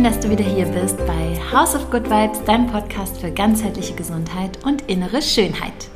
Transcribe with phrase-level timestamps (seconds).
[0.00, 3.92] schön, dass du wieder hier bist bei House of Good Vibes, deinem Podcast für ganzheitliche
[3.92, 5.90] Gesundheit und innere Schönheit.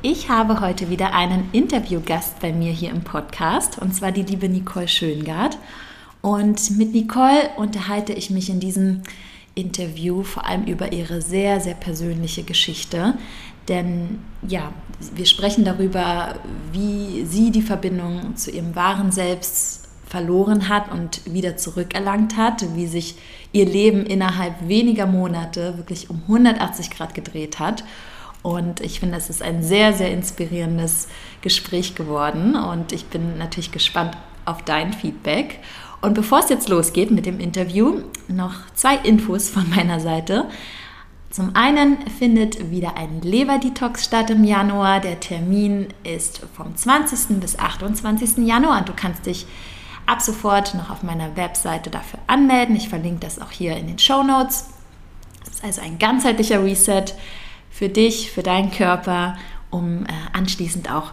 [0.00, 4.48] Ich habe heute wieder einen Interviewgast bei mir hier im Podcast und zwar die liebe
[4.48, 5.58] Nicole Schöngard.
[6.20, 9.02] Und mit Nicole unterhalte ich mich in diesem
[9.56, 13.14] Interview vor allem über ihre sehr, sehr persönliche Geschichte.
[13.66, 14.72] Denn ja,
[15.16, 16.36] wir sprechen darüber,
[16.70, 19.81] wie sie die Verbindung zu ihrem wahren Selbst
[20.12, 23.14] verloren hat und wieder zurückerlangt hat, wie sich
[23.50, 27.82] ihr Leben innerhalb weniger Monate wirklich um 180 Grad gedreht hat.
[28.42, 31.08] Und ich finde, es ist ein sehr, sehr inspirierendes
[31.40, 35.60] Gespräch geworden und ich bin natürlich gespannt auf dein Feedback.
[36.02, 40.44] Und bevor es jetzt losgeht mit dem Interview, noch zwei Infos von meiner Seite.
[41.30, 45.00] Zum einen findet wieder ein Leber-Detox statt im Januar.
[45.00, 47.40] Der Termin ist vom 20.
[47.40, 48.46] bis 28.
[48.46, 49.46] Januar und du kannst dich
[50.06, 52.76] ab sofort noch auf meiner Webseite dafür anmelden.
[52.76, 54.66] Ich verlinke das auch hier in den Show Notes.
[55.44, 57.04] Das ist also ein ganzheitlicher Reset
[57.70, 59.36] für dich, für deinen Körper,
[59.70, 61.12] um äh, anschließend auch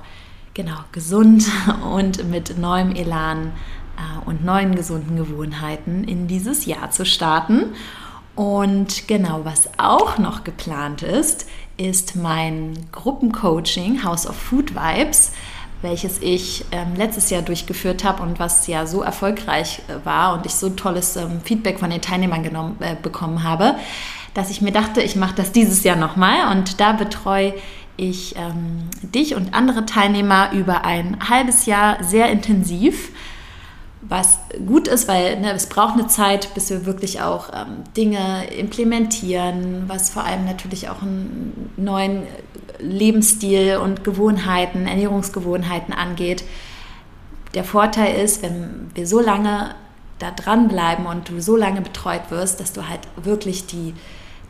[0.53, 1.45] genau gesund
[1.93, 3.51] und mit neuem Elan
[3.97, 7.73] äh, und neuen gesunden Gewohnheiten in dieses Jahr zu starten.
[8.35, 15.33] Und genau, was auch noch geplant ist, ist mein Gruppencoaching House of Food Vibes
[15.81, 20.45] welches ich ähm, letztes Jahr durchgeführt habe und was ja so erfolgreich äh, war und
[20.45, 23.75] ich so tolles ähm, Feedback von den Teilnehmern genommen, äh, bekommen habe,
[24.33, 27.53] dass ich mir dachte, ich mache das dieses Jahr nochmal und da betreue
[27.97, 33.11] ich ähm, dich und andere Teilnehmer über ein halbes Jahr sehr intensiv
[34.01, 38.47] was gut ist, weil ne, es braucht eine Zeit, bis wir wirklich auch ähm, Dinge
[38.47, 42.23] implementieren, was vor allem natürlich auch einen neuen
[42.79, 46.45] Lebensstil und Gewohnheiten, Ernährungsgewohnheiten angeht.
[47.53, 49.75] Der Vorteil ist, wenn wir so lange
[50.19, 53.93] da dranbleiben und du so lange betreut wirst, dass du halt wirklich die,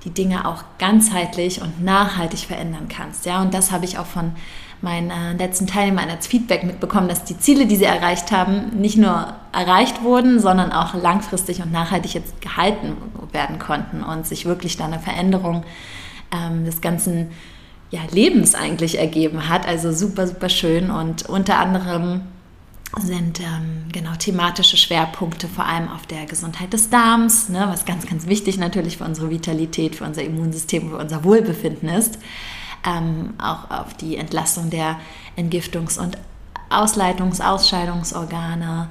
[0.03, 3.25] die Dinge auch ganzheitlich und nachhaltig verändern kannst.
[3.25, 4.33] Ja, und das habe ich auch von
[4.81, 8.97] meinen äh, letzten Teilnehmern als Feedback mitbekommen, dass die Ziele, die sie erreicht haben, nicht
[8.97, 12.95] nur erreicht wurden, sondern auch langfristig und nachhaltig jetzt gehalten
[13.31, 15.63] werden konnten und sich wirklich da eine Veränderung
[16.31, 17.31] ähm, des ganzen
[17.91, 19.67] ja, Lebens eigentlich ergeben hat.
[19.67, 22.21] Also super, super schön und unter anderem
[23.01, 28.07] sind ähm, genau thematische Schwerpunkte vor allem auf der Gesundheit des Darms, ne, was ganz,
[28.07, 32.17] ganz wichtig natürlich für unsere Vitalität, für unser Immunsystem, für unser Wohlbefinden ist
[32.85, 34.99] ähm, auch auf die Entlastung der
[35.37, 36.17] Entgiftungs- und
[36.69, 38.89] Ausleitungs-, Ausscheidungsorgane.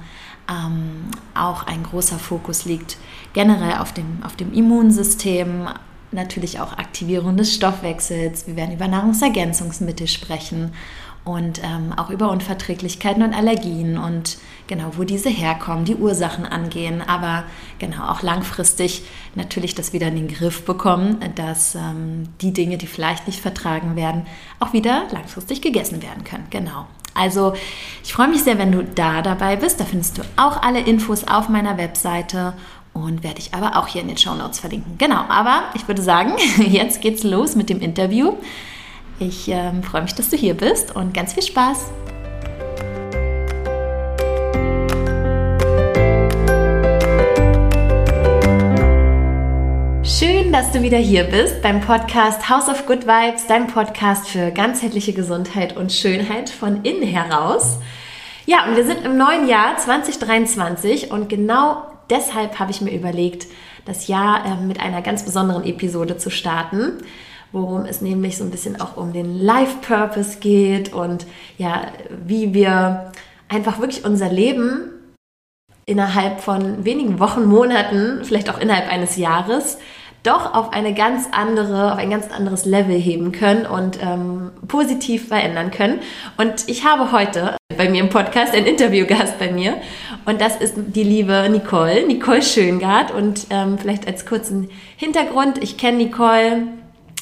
[0.49, 1.05] Ähm,
[1.35, 2.97] auch ein großer Fokus liegt
[3.33, 5.67] generell auf dem, auf dem Immunsystem,
[6.11, 8.47] natürlich auch Aktivierung des Stoffwechsels.
[8.47, 10.73] Wir werden über Nahrungsergänzungsmittel sprechen
[11.25, 14.37] und ähm, auch über Unverträglichkeiten und Allergien und
[14.67, 17.43] genau, wo diese herkommen, die Ursachen angehen, aber
[17.77, 19.03] genau auch langfristig
[19.35, 23.95] natürlich das wieder in den Griff bekommen, dass ähm, die Dinge, die vielleicht nicht vertragen
[23.95, 24.25] werden,
[24.59, 26.47] auch wieder langfristig gegessen werden können.
[26.49, 26.87] Genau.
[27.13, 27.53] Also
[28.03, 29.79] ich freue mich sehr, wenn du da dabei bist.
[29.79, 32.53] Da findest du auch alle Infos auf meiner Webseite
[32.93, 34.97] und werde ich aber auch hier in den Show Notes verlinken.
[34.97, 38.33] Genau, aber ich würde sagen, jetzt geht's los mit dem Interview.
[39.21, 41.91] Ich ähm, freue mich, dass du hier bist und ganz viel Spaß.
[50.03, 54.51] Schön, dass du wieder hier bist beim Podcast House of Good Vibes, dein Podcast für
[54.51, 57.79] ganzheitliche Gesundheit und Schönheit von innen heraus.
[58.45, 63.47] Ja, und wir sind im neuen Jahr 2023 und genau deshalb habe ich mir überlegt,
[63.83, 66.99] das Jahr äh, mit einer ganz besonderen Episode zu starten
[67.51, 71.25] worum es nämlich so ein bisschen auch um den Life Purpose geht und
[71.57, 71.87] ja,
[72.25, 73.11] wie wir
[73.47, 74.91] einfach wirklich unser Leben
[75.85, 79.77] innerhalb von wenigen Wochen, Monaten, vielleicht auch innerhalb eines Jahres
[80.23, 85.29] doch auf eine ganz andere, auf ein ganz anderes Level heben können und ähm, positiv
[85.29, 85.99] verändern können.
[86.37, 89.77] Und ich habe heute bei mir im Podcast einen Interviewgast bei mir
[90.25, 93.11] und das ist die liebe Nicole, Nicole Schöngard.
[93.11, 96.63] Und ähm, vielleicht als kurzen Hintergrund, ich kenne Nicole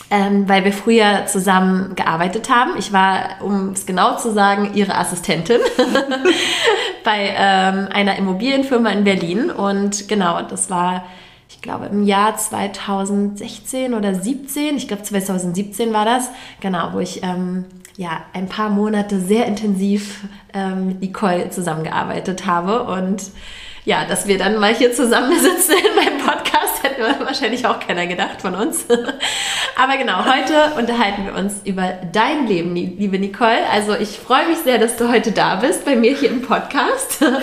[0.10, 2.72] ähm, weil wir früher zusammen gearbeitet haben.
[2.78, 5.60] Ich war, um es genau zu sagen, ihre Assistentin
[7.04, 9.50] bei ähm, einer Immobilienfirma in Berlin.
[9.52, 11.04] Und genau, das war,
[11.50, 16.30] ich glaube, im Jahr 2016 oder 17, ich glaube 2017 war das,
[16.62, 17.66] genau, wo ich ähm,
[17.98, 20.24] ja ein paar Monate sehr intensiv
[20.54, 22.84] ähm, mit Nicole zusammengearbeitet habe.
[22.84, 23.24] Und
[23.84, 26.77] ja, dass wir dann mal hier zusammen sitzen in meinem Podcast,
[27.20, 28.86] Wahrscheinlich auch keiner gedacht von uns.
[29.76, 33.70] Aber genau, heute unterhalten wir uns über dein Leben, liebe Nicole.
[33.72, 37.24] Also ich freue mich sehr, dass du heute da bist, bei mir hier im Podcast.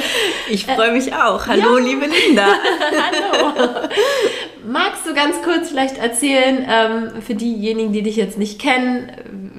[0.50, 1.46] Ich freue mich auch.
[1.46, 1.84] Hallo, ja.
[1.84, 2.46] liebe Linda.
[2.46, 3.88] Hallo.
[4.66, 9.10] Magst du ganz kurz vielleicht erzählen, ähm, für diejenigen, die dich jetzt nicht kennen,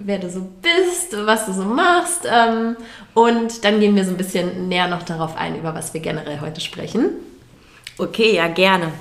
[0.04, 2.28] wer du so bist, was du so machst.
[2.32, 2.76] Ähm,
[3.14, 6.40] und dann gehen wir so ein bisschen näher noch darauf ein, über was wir generell
[6.42, 7.10] heute sprechen.
[7.98, 8.92] Okay, ja, gerne.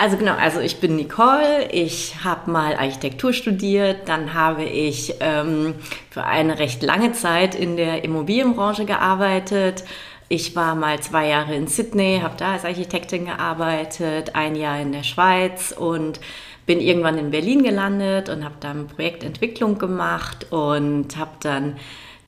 [0.00, 5.74] Also genau, also ich bin Nicole, ich habe mal Architektur studiert, dann habe ich ähm,
[6.08, 9.82] für eine recht lange Zeit in der Immobilienbranche gearbeitet.
[10.28, 14.92] Ich war mal zwei Jahre in Sydney, habe da als Architektin gearbeitet, ein Jahr in
[14.92, 16.20] der Schweiz und
[16.64, 21.76] bin irgendwann in Berlin gelandet und habe dann Projektentwicklung gemacht und habe dann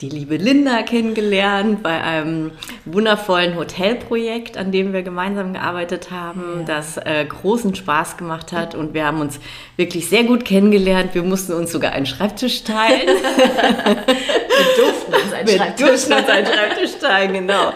[0.01, 2.51] die liebe Linda kennengelernt bei einem
[2.85, 6.63] wundervollen Hotelprojekt, an dem wir gemeinsam gearbeitet haben, ja.
[6.65, 9.39] das äh, großen Spaß gemacht hat und wir haben uns
[9.77, 11.13] wirklich sehr gut kennengelernt.
[11.13, 13.07] Wir mussten uns sogar einen Schreibtisch teilen.
[13.07, 17.73] wir durften uns einen, wir Schreibtisch, durften uns einen Schreibtisch teilen, genau.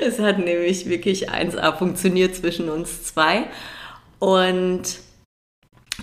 [0.00, 3.44] Es hat nämlich wirklich 1A funktioniert zwischen uns zwei
[4.18, 4.82] und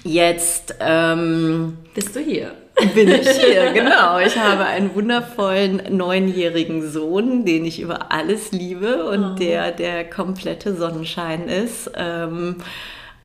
[0.03, 2.53] Jetzt ähm, bist du hier.
[2.93, 4.19] Bin ich hier, genau.
[4.19, 9.35] Ich habe einen wundervollen neunjährigen Sohn, den ich über alles liebe und oh.
[9.35, 11.91] der der komplette Sonnenschein ist.
[11.95, 12.57] Ähm,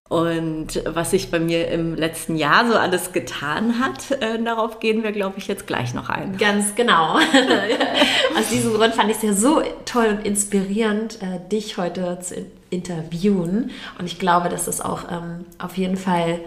[0.08, 5.02] und was sich bei mir im letzten Jahr so alles getan hat, äh, darauf gehen
[5.02, 6.36] wir, glaube ich, jetzt gleich noch ein.
[6.36, 7.16] Ganz genau.
[8.38, 12.46] Aus diesem Grund fand ich es ja so toll und inspirierend, äh, dich heute zu
[12.68, 13.70] interviewen.
[13.98, 16.40] Und ich glaube, dass das auch ähm, auf jeden Fall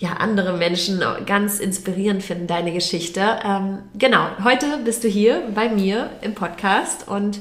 [0.00, 3.38] ja, andere Menschen ganz inspirierend finden, deine Geschichte.
[3.44, 7.40] Ähm, genau, heute bist du hier bei mir im Podcast und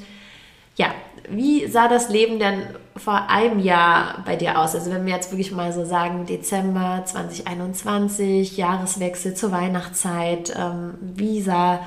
[0.75, 0.93] ja,
[1.29, 2.61] wie sah das Leben denn
[2.95, 4.75] vor einem Jahr bei dir aus?
[4.75, 11.41] Also wenn wir jetzt wirklich mal so sagen, Dezember 2021, Jahreswechsel zur Weihnachtszeit, ähm, wie
[11.41, 11.79] sah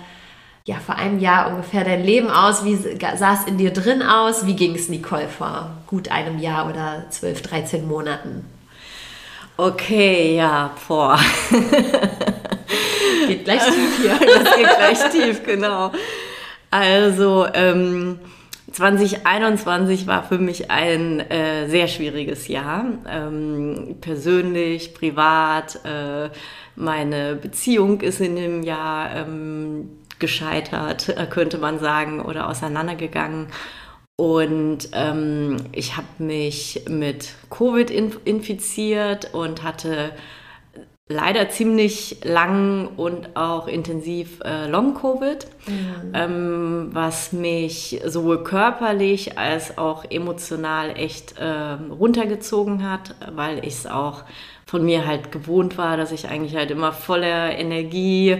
[0.64, 2.64] ja vor einem Jahr ungefähr dein Leben aus?
[2.64, 4.46] Wie sah es in dir drin aus?
[4.46, 8.55] Wie ging es Nicole vor gut einem Jahr oder 12, 13 Monaten?
[9.58, 11.18] Okay, ja, boah.
[13.26, 14.18] geht gleich tief hier.
[14.44, 15.92] Das geht gleich tief, genau.
[16.70, 18.18] Also, ähm,
[18.70, 22.84] 2021 war für mich ein äh, sehr schwieriges Jahr.
[23.08, 25.80] Ähm, persönlich, privat.
[25.84, 26.28] Äh,
[26.74, 29.88] meine Beziehung ist in dem Jahr ähm,
[30.18, 33.46] gescheitert, äh, könnte man sagen, oder auseinandergegangen.
[34.16, 40.12] Und ähm, ich habe mich mit Covid infiziert und hatte
[41.08, 46.12] leider ziemlich lang und auch intensiv äh, Long-Covid, mhm.
[46.14, 53.86] ähm, was mich sowohl körperlich als auch emotional echt äh, runtergezogen hat, weil ich es
[53.86, 54.24] auch
[54.66, 58.38] von mir halt gewohnt war, dass ich eigentlich halt immer voller Energie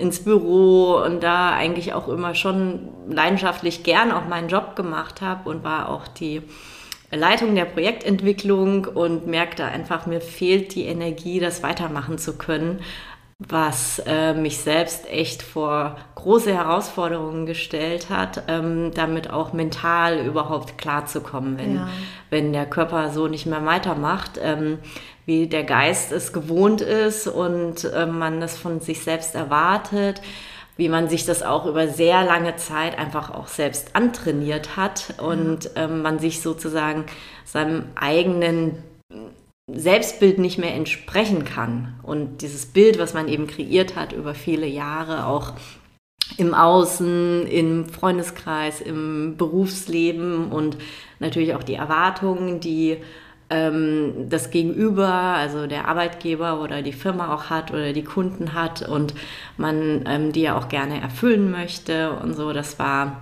[0.00, 5.48] ins Büro und da eigentlich auch immer schon leidenschaftlich gern auch meinen Job gemacht habe
[5.48, 6.42] und war auch die
[7.12, 12.80] Leitung der Projektentwicklung und merkte einfach, mir fehlt die Energie, das weitermachen zu können,
[13.38, 20.78] was äh, mich selbst echt vor große Herausforderungen gestellt hat, ähm, damit auch mental überhaupt
[20.78, 21.88] klarzukommen, wenn, ja.
[22.28, 24.78] wenn der Körper so nicht mehr weitermacht, ähm,
[25.30, 30.20] wie der Geist es gewohnt ist und äh, man das von sich selbst erwartet
[30.80, 35.72] wie man sich das auch über sehr lange Zeit einfach auch selbst antrainiert hat und
[35.76, 37.04] ähm, man sich sozusagen
[37.44, 38.82] seinem eigenen
[39.70, 42.00] Selbstbild nicht mehr entsprechen kann.
[42.02, 45.52] Und dieses Bild, was man eben kreiert hat über viele Jahre, auch
[46.38, 50.78] im Außen, im Freundeskreis, im Berufsleben und
[51.18, 52.98] natürlich auch die Erwartungen, die
[53.50, 58.88] ähm, das Gegenüber, also der Arbeitgeber oder die Firma auch hat oder die Kunden hat
[58.88, 59.14] und
[59.56, 62.52] man ähm, die ja auch gerne erfüllen möchte und so.
[62.52, 63.20] Das war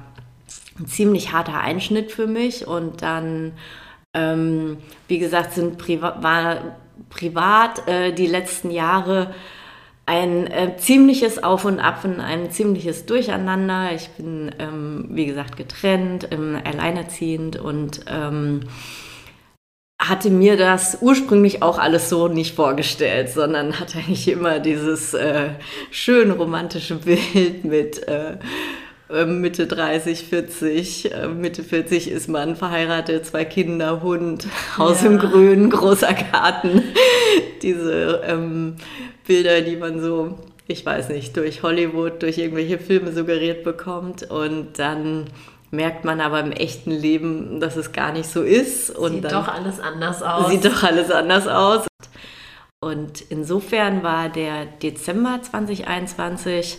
[0.79, 3.53] ein ziemlich harter Einschnitt für mich und dann,
[4.15, 4.77] ähm,
[5.09, 6.77] wie gesagt, sind priva war
[7.11, 9.35] privat äh, die letzten Jahre
[10.05, 13.93] ein äh, ziemliches Auf und Ab und ein ziemliches Durcheinander.
[13.95, 18.61] Ich bin, ähm, wie gesagt, getrennt, ähm, alleinerziehend und ähm,
[19.99, 25.51] hatte mir das ursprünglich auch alles so nicht vorgestellt, sondern hatte eigentlich immer dieses äh,
[25.91, 28.37] schön romantische Bild mit äh,
[29.11, 31.13] äh Mitte 30, 40.
[31.13, 34.47] Äh, Mitte 40 ist man verheiratet, zwei Kinder, Hund,
[34.79, 35.11] Haus ja.
[35.11, 36.83] im Grün, großer Garten.
[37.63, 38.77] Diese ähm,
[39.27, 40.39] Bilder, die man so,
[40.69, 44.31] ich weiß nicht, durch Hollywood, durch irgendwelche Filme suggeriert bekommt.
[44.31, 45.25] Und dann
[45.71, 48.91] merkt man aber im echten Leben, dass es gar nicht so ist.
[48.91, 50.51] Und sieht doch alles anders aus.
[50.51, 51.87] Sieht doch alles anders aus.
[52.81, 56.79] Und insofern war der Dezember 2021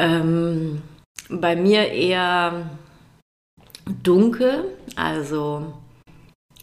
[0.00, 0.82] ähm,
[1.28, 2.70] bei mir eher
[4.02, 4.64] dunkel.
[4.96, 5.72] Also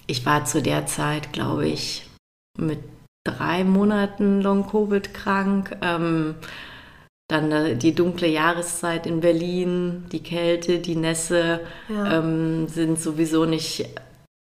[0.06, 2.08] ich war zu der Zeit, glaube ich,
[2.58, 2.80] mit
[3.26, 5.76] drei Monaten Long-Covid krank.
[5.82, 6.36] Ähm,
[7.28, 12.20] dann äh, die dunkle Jahreszeit in Berlin, die Kälte, die Nässe ja.
[12.20, 13.90] ähm, sind sowieso nicht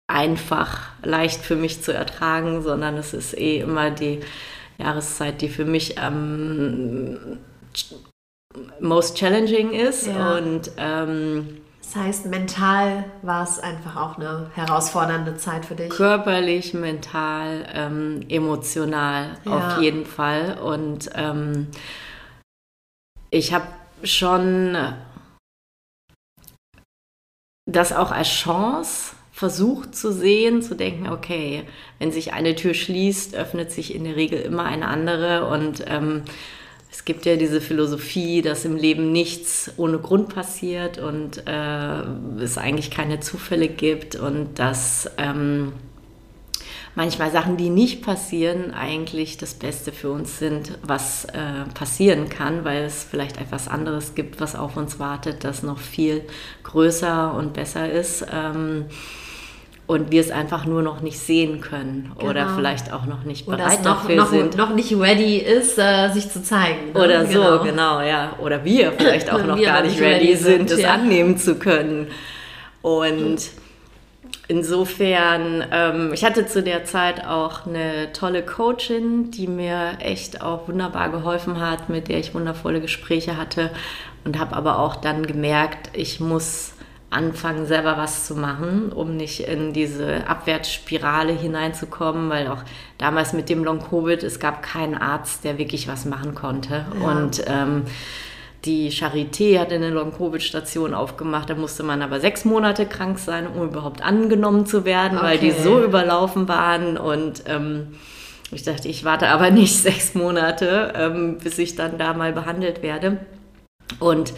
[0.07, 4.21] einfach leicht für mich zu ertragen, sondern es ist eh immer die
[4.79, 7.39] Jahreszeit, die für mich am ähm,
[8.81, 10.07] most challenging ist.
[10.07, 10.37] Ja.
[10.37, 15.91] Und ähm, das heißt, mental war es einfach auch eine herausfordernde Zeit für dich.
[15.91, 19.53] Körperlich, mental, ähm, emotional ja.
[19.53, 20.59] auf jeden Fall.
[20.63, 21.69] Und ähm,
[23.31, 23.67] ich habe
[24.03, 24.77] schon
[27.67, 31.63] das auch als Chance versucht zu sehen, zu denken, okay,
[31.99, 35.47] wenn sich eine Tür schließt, öffnet sich in der Regel immer eine andere.
[35.47, 36.25] Und ähm,
[36.91, 42.03] es gibt ja diese Philosophie, dass im Leben nichts ohne Grund passiert und äh,
[42.43, 45.73] es eigentlich keine Zufälle gibt und dass ähm,
[47.01, 52.63] manchmal Sachen, die nicht passieren, eigentlich das Beste für uns sind, was äh, passieren kann,
[52.67, 56.21] weil es vielleicht etwas anderes gibt, was auf uns wartet, das noch viel
[56.63, 58.27] größer und besser ist.
[58.31, 58.85] Ähm,
[59.87, 62.31] und wir es einfach nur noch nicht sehen können genau.
[62.31, 64.57] oder vielleicht auch noch nicht bereit noch, dafür noch, sind.
[64.59, 66.93] noch nicht ready ist, äh, sich zu zeigen.
[66.93, 67.03] Ne?
[67.03, 67.57] Oder genau.
[67.57, 68.35] so, genau, ja.
[68.41, 70.93] Oder wir vielleicht auch noch gar nicht ready, sind, es ja.
[70.93, 72.09] annehmen zu können.
[72.83, 73.41] Und
[74.51, 80.67] insofern, ähm, ich hatte zu der Zeit auch eine tolle Coachin, die mir echt auch
[80.67, 83.71] wunderbar geholfen hat, mit der ich wundervolle Gespräche hatte
[84.25, 86.75] und habe aber auch dann gemerkt, ich muss
[87.11, 92.65] anfangen, selber was zu machen, um nicht in diese Abwärtsspirale hineinzukommen, weil auch
[92.99, 96.87] damals mit dem Long-Covid, es gab keinen Arzt, der wirklich was machen konnte.
[97.01, 97.09] Ja.
[97.09, 97.85] Und ähm,
[98.65, 103.69] die Charité hat eine Long-Covid-Station aufgemacht, da musste man aber sechs Monate krank sein, um
[103.69, 105.27] überhaupt angenommen zu werden, okay.
[105.27, 107.95] weil die so überlaufen waren und ähm,
[108.53, 112.83] ich dachte, ich warte aber nicht sechs Monate, ähm, bis ich dann da mal behandelt
[112.83, 113.19] werde.
[113.99, 114.33] Und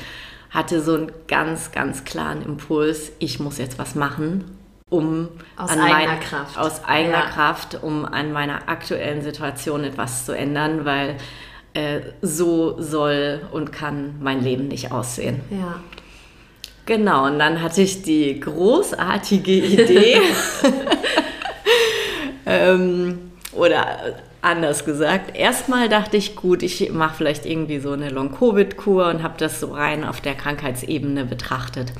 [0.51, 4.59] hatte so einen ganz, ganz klaren Impuls, ich muss jetzt was machen,
[4.91, 6.59] um aus eigener mein, Kraft.
[6.59, 7.31] Aus eigener ja.
[7.31, 11.17] Kraft, um an meiner aktuellen Situation etwas zu ändern, weil
[11.75, 15.41] äh, so soll und kann mein Leben nicht aussehen.
[15.51, 15.81] Ja.
[16.85, 20.21] Genau, und dann hatte ich die großartige Idee,
[22.47, 25.37] ähm, oder anders gesagt.
[25.37, 29.73] Erstmal dachte ich, gut, ich mache vielleicht irgendwie so eine Long-Covid-Kur und habe das so
[29.73, 31.93] rein auf der Krankheitsebene betrachtet.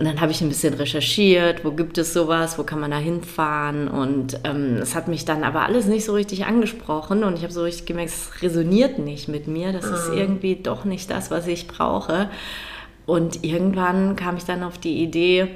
[0.00, 2.96] Und dann habe ich ein bisschen recherchiert, wo gibt es sowas, wo kann man da
[2.96, 3.86] hinfahren.
[3.86, 7.22] Und ähm, es hat mich dann aber alles nicht so richtig angesprochen.
[7.22, 9.72] Und ich habe so richtig gemerkt, es resoniert nicht mit mir.
[9.74, 9.94] Das mhm.
[9.94, 12.30] ist irgendwie doch nicht das, was ich brauche.
[13.04, 15.48] Und irgendwann kam ich dann auf die Idee,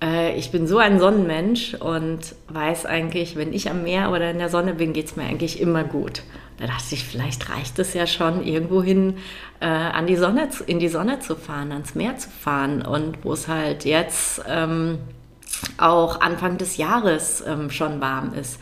[0.00, 4.38] äh, ich bin so ein Sonnenmensch und weiß eigentlich, wenn ich am Meer oder in
[4.38, 6.22] der Sonne bin, geht es mir eigentlich immer gut.
[6.58, 9.16] Da dachte ich, vielleicht reicht es ja schon, irgendwohin
[9.60, 12.82] äh, an die Sonne, in die Sonne zu fahren, ans Meer zu fahren.
[12.82, 14.98] Und wo es halt jetzt ähm,
[15.78, 18.60] auch Anfang des Jahres ähm, schon warm ist.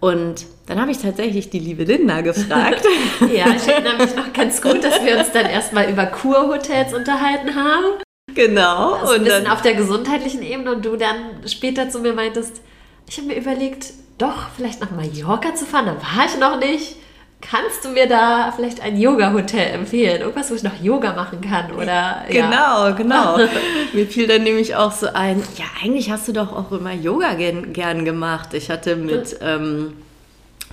[0.00, 2.84] Und dann habe ich tatsächlich die liebe Linda gefragt.
[3.20, 7.54] ja, ich erinnere mich noch ganz gut, dass wir uns dann erstmal über Kurhotels unterhalten
[7.54, 8.02] haben.
[8.34, 8.94] Genau.
[8.94, 12.62] Also ein bisschen auf der gesundheitlichen Ebene und du dann später zu mir meintest,
[13.08, 16.96] ich habe mir überlegt, doch vielleicht nach Mallorca zu fahren, da war ich noch nicht.
[17.40, 20.20] Kannst du mir da vielleicht ein Yoga-Hotel empfehlen?
[20.20, 21.72] Irgendwas, wo ich noch Yoga machen kann?
[21.72, 22.90] Oder, genau, ja.
[22.90, 23.36] genau.
[23.92, 27.34] mir fiel dann nämlich auch so ein, ja, eigentlich hast du doch auch immer Yoga
[27.34, 28.54] gern, gern gemacht.
[28.54, 29.94] Ich hatte mit ähm,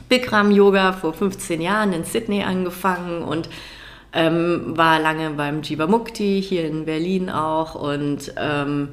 [0.09, 3.49] Bikram-Yoga vor 15 Jahren in Sydney angefangen und
[4.13, 8.89] ähm, war lange beim Jivamukti hier in Berlin auch und ähm,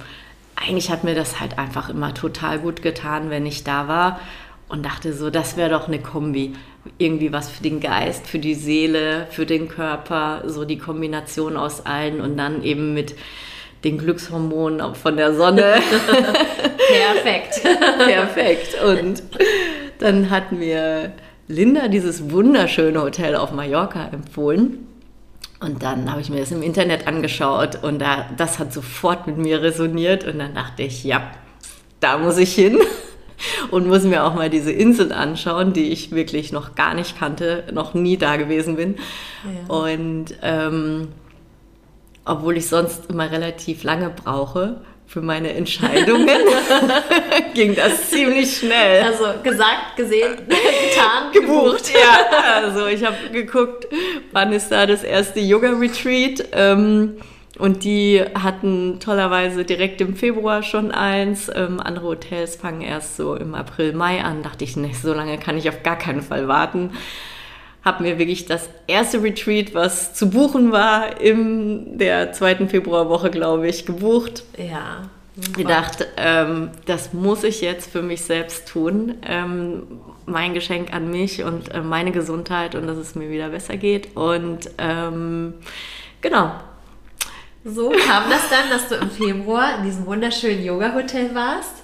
[0.56, 4.20] eigentlich hat mir das halt einfach immer total gut getan, wenn ich da war
[4.68, 6.54] und dachte so, das wäre doch eine Kombi.
[6.98, 11.84] Irgendwie was für den Geist, für die Seele, für den Körper, so die Kombination aus
[11.84, 13.14] allen und dann eben mit
[13.84, 15.76] den Glückshormonen von der Sonne.
[17.22, 17.62] Perfekt.
[17.98, 18.76] Perfekt.
[18.82, 19.22] Und
[19.98, 21.12] dann hat mir
[21.48, 24.85] Linda dieses wunderschöne Hotel auf Mallorca empfohlen.
[25.60, 29.38] Und dann habe ich mir das im Internet angeschaut und da, das hat sofort mit
[29.38, 31.30] mir resoniert und dann dachte ich, ja,
[32.00, 32.78] da muss ich hin
[33.70, 37.64] und muss mir auch mal diese Insel anschauen, die ich wirklich noch gar nicht kannte,
[37.72, 38.96] noch nie da gewesen bin.
[39.44, 39.74] Ja.
[39.74, 41.08] Und ähm,
[42.26, 46.38] obwohl ich sonst immer relativ lange brauche für meine Entscheidungen,
[47.54, 49.02] ging das ziemlich schnell.
[49.02, 51.92] Also gesagt, gesehen, getan, gebucht.
[51.92, 53.86] Ja, also ich habe geguckt,
[54.32, 56.48] wann ist da das erste Yoga-Retreat.
[56.52, 57.18] Ähm,
[57.58, 61.50] und die hatten tollerweise direkt im Februar schon eins.
[61.54, 64.42] Ähm, andere Hotels fangen erst so im April, Mai an.
[64.42, 66.90] Dachte ich, nicht, so lange kann ich auf gar keinen Fall warten.
[67.86, 73.68] Hab mir wirklich das erste Retreat, was zu buchen war, in der zweiten Februarwoche, glaube
[73.68, 74.42] ich, gebucht.
[74.58, 75.08] Ja.
[75.54, 79.14] Gedacht, ähm, das muss ich jetzt für mich selbst tun.
[79.24, 79.84] Ähm,
[80.26, 84.16] mein Geschenk an mich und äh, meine Gesundheit und dass es mir wieder besser geht.
[84.16, 85.54] Und ähm,
[86.20, 86.50] genau,
[87.64, 91.82] so kam das dann, dass du im Februar in diesem wunderschönen Yoga-Hotel warst.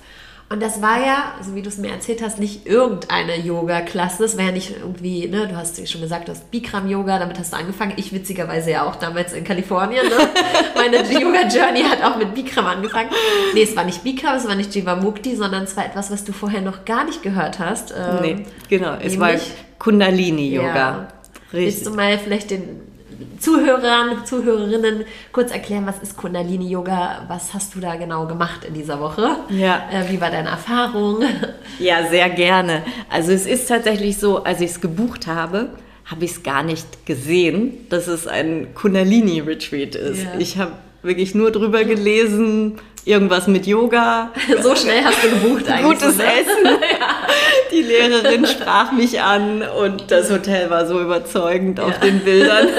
[0.53, 4.23] Und das war ja, so wie du es mir erzählt hast, nicht irgendeine Yoga-Klasse.
[4.23, 7.55] Das war ja nicht irgendwie, ne, du hast schon gesagt, du hast Bikram-Yoga, damit hast
[7.55, 7.95] du angefangen.
[7.97, 10.05] Ich witzigerweise ja auch damals in Kalifornien.
[10.05, 10.29] Ne?
[10.75, 13.09] Meine Yoga-Journey hat auch mit Bikram angefangen.
[13.55, 16.35] Nee, es war nicht Bikram, es war nicht Jivamukti, sondern es war etwas, was du
[16.35, 17.95] vorher noch gar nicht gehört hast.
[17.97, 19.31] Ähm, nee, genau, es war
[19.79, 20.77] Kundalini-Yoga.
[20.77, 21.09] Ja.
[21.51, 22.92] Willst du mal vielleicht den
[23.43, 27.25] Zuhörern, Zuhörerinnen kurz erklären, was ist Kundalini Yoga?
[27.27, 29.37] Was hast du da genau gemacht in dieser Woche?
[29.51, 29.83] Ja.
[29.93, 31.23] Äh, wie war deine Erfahrung?
[31.79, 32.83] Ja, sehr gerne.
[33.11, 35.71] Also es ist tatsächlich so, als ich es gebucht habe,
[36.05, 40.23] habe ich es gar nicht gesehen, dass es ein Kundalini-Retreat ist.
[40.23, 40.29] Ja.
[40.39, 40.73] Ich habe
[41.03, 44.31] wirklich nur drüber gelesen, irgendwas mit Yoga.
[44.63, 45.99] So schnell hast du gebucht eigentlich.
[45.99, 46.25] Gutes ne?
[46.25, 46.65] Essen.
[46.65, 47.09] ja.
[47.73, 51.87] Die Lehrerin sprach mich an und das Hotel war so überzeugend ja.
[51.87, 52.69] auf den Bildern.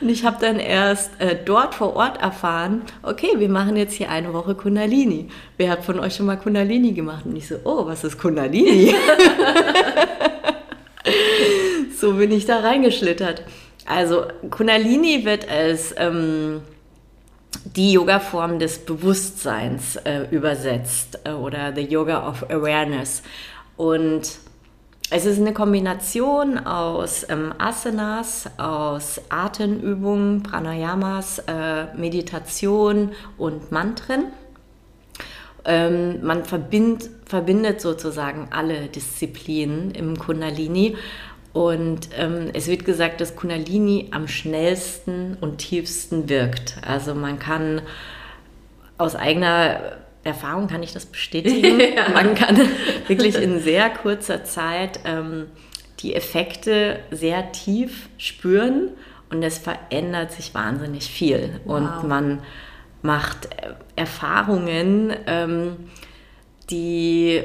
[0.00, 4.10] Und ich habe dann erst äh, dort vor Ort erfahren, okay, wir machen jetzt hier
[4.10, 5.28] eine Woche Kundalini.
[5.56, 7.26] Wer hat von euch schon mal Kundalini gemacht?
[7.26, 8.94] Und ich so, oh, was ist Kundalini?
[12.00, 13.42] so bin ich da reingeschlittert.
[13.86, 16.60] Also Kundalini wird als ähm,
[17.64, 23.22] die Yoga-Form des Bewusstseins äh, übersetzt äh, oder the Yoga of Awareness.
[23.76, 24.38] Und
[25.10, 34.24] es ist eine Kombination aus ähm, Asanas, aus Atemübungen, Pranayamas, äh, Meditation und Mantren.
[35.64, 40.96] Ähm, man verbind, verbindet sozusagen alle Disziplinen im Kundalini
[41.58, 46.76] und ähm, es wird gesagt, dass Kundalini am schnellsten und tiefsten wirkt.
[46.86, 47.82] Also man kann
[48.96, 49.80] aus eigener
[50.22, 51.80] Erfahrung kann ich das bestätigen.
[51.96, 52.10] ja.
[52.10, 52.60] Man kann
[53.08, 55.46] wirklich in sehr kurzer Zeit ähm,
[55.98, 58.90] die Effekte sehr tief spüren
[59.28, 61.58] und es verändert sich wahnsinnig viel.
[61.64, 61.78] Wow.
[61.78, 62.38] Und man
[63.02, 63.48] macht
[63.96, 65.88] Erfahrungen, ähm,
[66.70, 67.42] die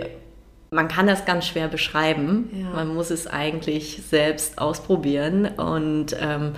[0.73, 2.49] man kann das ganz schwer beschreiben.
[2.53, 2.71] Ja.
[2.71, 6.53] Man muss es eigentlich selbst ausprobieren und ähm,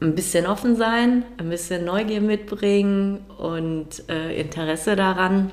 [0.00, 5.50] ein bisschen offen sein, ein bisschen Neugier mitbringen und äh, Interesse daran.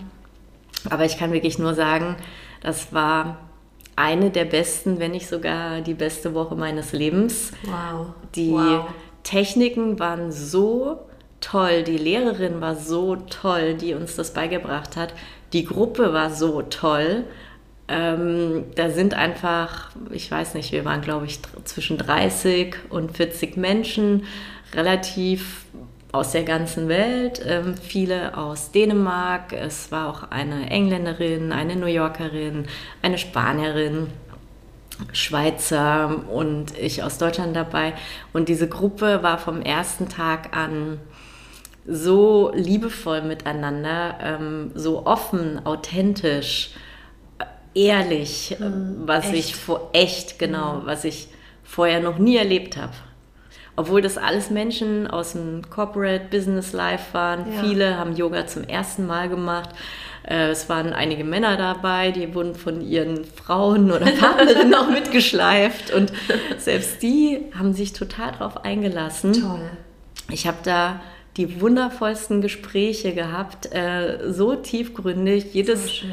[0.89, 2.15] Aber ich kann wirklich nur sagen,
[2.61, 3.37] das war
[3.95, 7.51] eine der besten, wenn nicht sogar die beste Woche meines Lebens.
[7.63, 8.07] Wow.
[8.35, 8.85] Die wow.
[9.23, 10.99] Techniken waren so
[11.41, 15.13] toll, die Lehrerin war so toll, die uns das beigebracht hat.
[15.53, 17.25] Die Gruppe war so toll.
[17.89, 23.55] Ähm, da sind einfach, ich weiß nicht, wir waren, glaube ich, zwischen 30 und 40
[23.55, 24.25] Menschen,
[24.73, 25.65] relativ
[26.11, 31.87] aus der ganzen Welt, ähm, viele aus Dänemark, es war auch eine Engländerin, eine New
[31.87, 32.65] Yorkerin,
[33.01, 34.07] eine Spanierin.
[35.13, 37.93] Schweizer und ich aus Deutschland dabei.
[38.33, 40.99] Und diese Gruppe war vom ersten Tag an
[41.85, 46.71] so liebevoll miteinander, ähm, so offen, authentisch
[47.77, 49.35] ehrlich, mhm, was echt.
[49.35, 50.85] ich vor echt genau, mhm.
[50.85, 51.27] was ich
[51.63, 52.93] vorher noch nie erlebt habe.
[53.75, 57.53] Obwohl das alles Menschen aus dem Corporate Business Life waren.
[57.53, 57.61] Ja.
[57.61, 59.69] Viele haben Yoga zum ersten Mal gemacht.
[60.23, 65.93] Äh, es waren einige Männer dabei, die wurden von ihren Frauen oder Partnerinnen auch mitgeschleift.
[65.93, 66.11] Und
[66.57, 69.33] selbst die haben sich total darauf eingelassen.
[69.33, 69.69] Toll.
[70.31, 70.99] Ich habe da
[71.37, 75.53] die wundervollsten Gespräche gehabt, äh, so tiefgründig.
[75.53, 76.07] Jedes so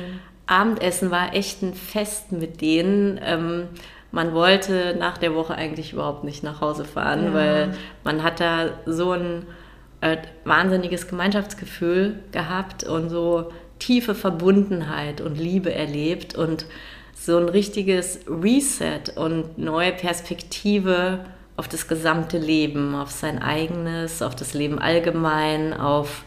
[0.47, 3.19] Abendessen war echt ein Fest mit denen.
[3.23, 3.69] Ähm,
[4.13, 7.35] man wollte nach der Woche eigentlich überhaupt nicht nach Hause fahren, ja.
[7.35, 9.47] weil man hat da so ein
[10.01, 16.67] äh, wahnsinniges Gemeinschaftsgefühl gehabt und so tiefe Verbundenheit und Liebe erlebt und
[17.15, 21.21] so ein richtiges Reset und neue Perspektive
[21.57, 26.25] auf das gesamte Leben, auf sein eigenes, auf das Leben allgemein, auf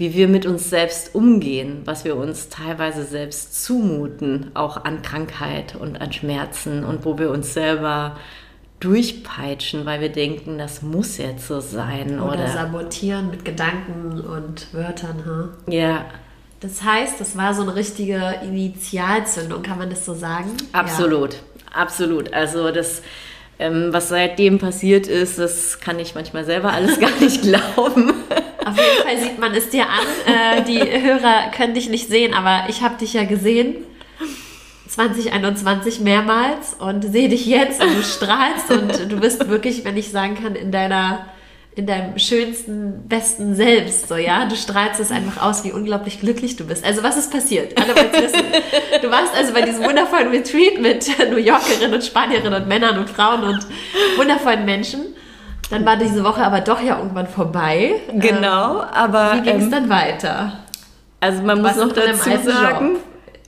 [0.00, 5.76] wie wir mit uns selbst umgehen, was wir uns teilweise selbst zumuten, auch an Krankheit
[5.76, 8.16] und an Schmerzen und wo wir uns selber
[8.80, 12.18] durchpeitschen, weil wir denken, das muss jetzt so sein.
[12.18, 15.22] Oder, Oder, sabotieren mit Gedanken und Wörtern.
[15.26, 15.70] Huh?
[15.70, 16.06] ja,
[16.60, 20.50] Das heißt, das war so eine richtige Initialzündung, kann man das so sagen?
[20.72, 21.36] absolut,
[21.74, 22.32] absolut.
[22.32, 23.02] Also das,
[23.58, 28.14] ähm, was seitdem passiert ist, das kann ich manchmal selber alles gar nicht glauben.
[28.64, 30.06] Auf jeden Fall sieht man es dir an.
[30.26, 33.84] Äh, die Hörer können dich nicht sehen, aber ich habe dich ja gesehen.
[34.88, 40.10] 2021 mehrmals und sehe dich jetzt und du strahlst und du bist wirklich, wenn ich
[40.10, 41.26] sagen kann, in deiner
[41.76, 44.44] in deinem schönsten, besten Selbst, so, ja.
[44.44, 46.84] Du strahlst es einfach aus, wie unglaublich glücklich du bist.
[46.84, 47.80] Also, was ist passiert?
[47.80, 48.42] Alle wissen.
[49.00, 53.08] Du warst also bei diesem wundervollen Retreat mit New Yorkerinnen und Spanierinnen und Männern und
[53.08, 53.66] Frauen und
[54.16, 55.14] wundervollen Menschen.
[55.70, 57.92] Dann war diese Woche aber doch ja irgendwann vorbei.
[58.14, 60.52] Genau, aber Ähm, wie ging es ähm, dann weiter?
[61.20, 62.96] Also man muss warst noch dazu sagen,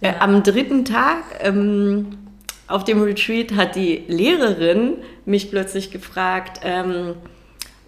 [0.01, 0.15] äh, Ja.
[0.21, 2.19] am dritten Tag ähm,
[2.69, 7.15] auf dem Retreat hat die Lehrerin mich plötzlich gefragt, ähm,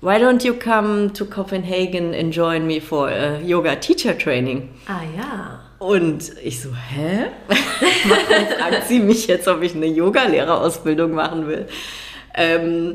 [0.01, 4.69] Why don't you come to Copenhagen and join me for a Yoga Teacher Training?
[4.87, 5.61] Ah ja.
[5.79, 7.27] Und ich so, hä?
[8.09, 11.67] Warum fragt sie mich jetzt, ob ich eine Yogalehrerausbildung machen will?
[12.35, 12.95] Ähm,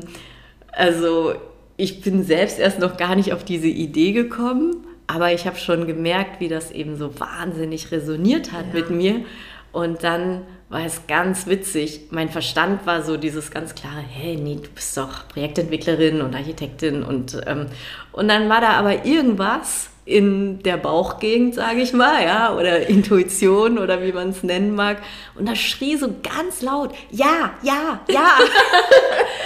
[0.80, 1.34] also
[1.76, 5.86] ich bin selbst erst noch gar nicht auf diese Idee gekommen, aber ich habe schon
[5.86, 8.80] gemerkt, wie das eben so wahnsinnig resoniert hat Ja.
[8.80, 9.24] mit mir.
[9.72, 12.08] Und dann war es ganz witzig.
[12.10, 17.02] Mein Verstand war so dieses ganz klare, hey, nee, du bist doch Projektentwicklerin und Architektin.
[17.02, 17.66] Und, ähm,
[18.12, 23.78] und dann war da aber irgendwas in der Bauchgegend, sage ich mal, ja, oder Intuition
[23.78, 24.98] oder wie man es nennen mag.
[25.36, 28.30] Und da schrie so ganz laut, ja, ja, ja.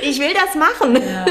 [0.00, 0.96] ich will das machen.
[0.96, 1.26] Ja.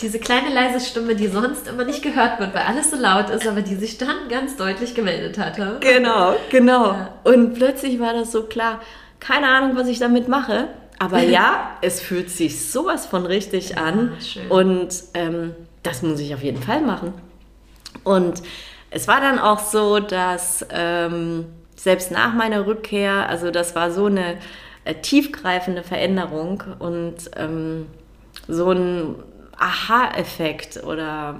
[0.00, 3.46] Diese kleine leise Stimme, die sonst immer nicht gehört wird, weil alles so laut ist,
[3.46, 5.78] aber die sich dann ganz deutlich gemeldet hatte.
[5.80, 6.92] Genau, genau.
[6.92, 7.14] Ja.
[7.24, 8.80] Und plötzlich war das so klar,
[9.20, 10.68] keine Ahnung, was ich damit mache.
[10.98, 14.12] Aber ja, es fühlt sich sowas von richtig an.
[14.20, 14.48] schön.
[14.50, 17.14] Und ähm, das muss ich auf jeden Fall machen.
[18.04, 18.42] Und
[18.90, 24.06] es war dann auch so, dass ähm, selbst nach meiner Rückkehr, also das war so
[24.06, 24.38] eine
[24.94, 27.86] tiefgreifende Veränderung und ähm,
[28.46, 29.14] so ein
[29.58, 31.38] Aha-Effekt oder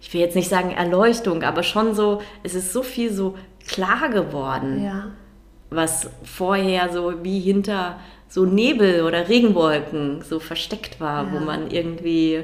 [0.00, 3.36] ich will jetzt nicht sagen Erleuchtung, aber schon so, es ist so viel so
[3.66, 5.04] klar geworden, Ja.
[5.70, 11.32] was vorher so wie hinter so Nebel oder Regenwolken so versteckt war, Ja.
[11.32, 12.42] wo man irgendwie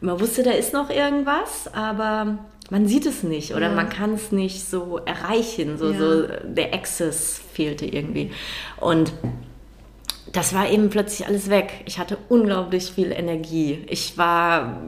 [0.00, 2.38] man wusste, da ist noch irgendwas, aber
[2.70, 3.74] man sieht es nicht oder Ja.
[3.74, 5.98] man kann es nicht so erreichen, so, Ja.
[5.98, 8.30] so der Access fehlte irgendwie
[8.78, 9.12] und
[10.32, 11.70] das war eben plötzlich alles weg.
[11.86, 13.84] Ich hatte unglaublich viel Energie.
[13.88, 14.78] Ich war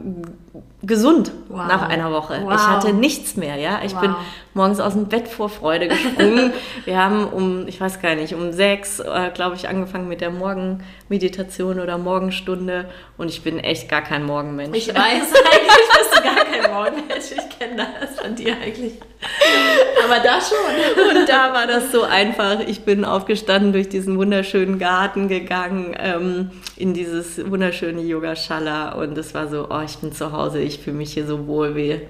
[0.82, 1.66] gesund Wow.
[1.66, 2.40] nach einer Woche.
[2.44, 2.52] Wow.
[2.54, 3.80] Ich hatte nichts mehr, ja.
[3.84, 4.00] Ich Wow.
[4.00, 4.14] bin
[4.54, 6.52] morgens aus dem Bett vor Freude gesprungen.
[6.84, 10.30] Wir haben um, ich weiß gar nicht, um sechs, äh, glaube ich, angefangen mit der
[10.30, 12.86] Morgenmeditation oder Morgenstunde
[13.18, 14.76] und ich bin echt gar kein Morgenmensch.
[14.76, 17.30] Ich weiß eigentlich, bist du gar kein Morgenmensch.
[17.36, 18.94] Ich kenne das von dir eigentlich.
[20.04, 21.18] Aber da schon.
[21.18, 22.60] Und da war das so einfach.
[22.60, 29.34] Ich bin aufgestanden, durch diesen wunderschönen Garten gegangen, ähm, in dieses wunderschöne Yogashala und es
[29.34, 32.00] war so, oh, ich bin zu Hause, ich fühle mich hier so wohl wie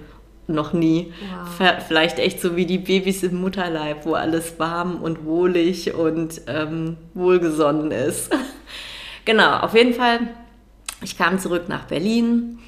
[0.47, 1.13] noch nie.
[1.57, 1.77] Wow.
[1.87, 6.97] Vielleicht echt so wie die Babys im Mutterleib, wo alles warm und wohlig und ähm,
[7.13, 8.31] wohlgesonnen ist.
[9.25, 10.19] genau, auf jeden Fall.
[11.03, 12.59] Ich kam zurück nach Berlin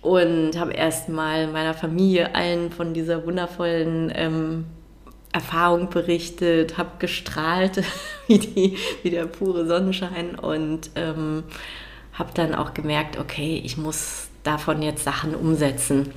[0.00, 4.66] und habe erstmal meiner Familie allen von dieser wundervollen ähm,
[5.32, 7.82] Erfahrung berichtet, habe gestrahlt
[8.26, 11.44] wie, die, wie der pure Sonnenschein und ähm,
[12.12, 16.12] habe dann auch gemerkt, okay, ich muss davon jetzt Sachen umsetzen.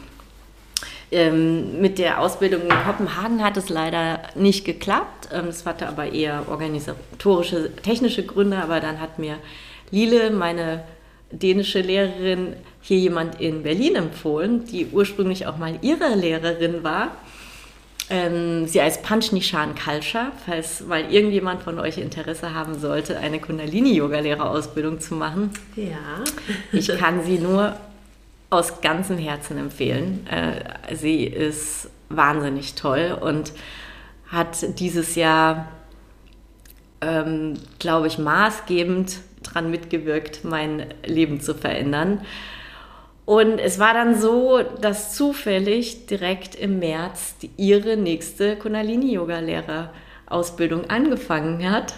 [1.11, 5.27] Ähm, mit der Ausbildung in Kopenhagen hat es leider nicht geklappt.
[5.33, 8.57] Ähm, Es hatte aber eher organisatorische, technische Gründe.
[8.57, 9.37] Aber dann hat mir
[9.91, 10.85] Lile, meine
[11.31, 17.11] dänische Lehrerin, hier jemand in Berlin empfohlen, die ursprünglich auch mal ihre Lehrerin war.
[18.09, 24.99] Ähm, sie heißt Panchnishan Kalsha, falls mal irgendjemand von euch Interesse haben sollte, eine Kundalini-Yoga-Lehrerausbildung
[24.99, 25.51] zu machen.
[25.75, 26.23] Ja.
[26.73, 27.77] Ich kann sie nur
[28.49, 30.27] aus ganzem Herzen empfehlen.
[30.27, 33.53] Äh, sie ist wahnsinnig toll und
[34.27, 35.71] hat dieses Jahr,
[36.99, 42.21] ähm, glaube ich, maßgebend daran mitgewirkt, mein Leben zu verändern.
[43.25, 51.69] Und es war dann so, dass zufällig direkt im März die, ihre nächste Kundalini-Yoga-Lehrer-Ausbildung angefangen
[51.69, 51.93] hat.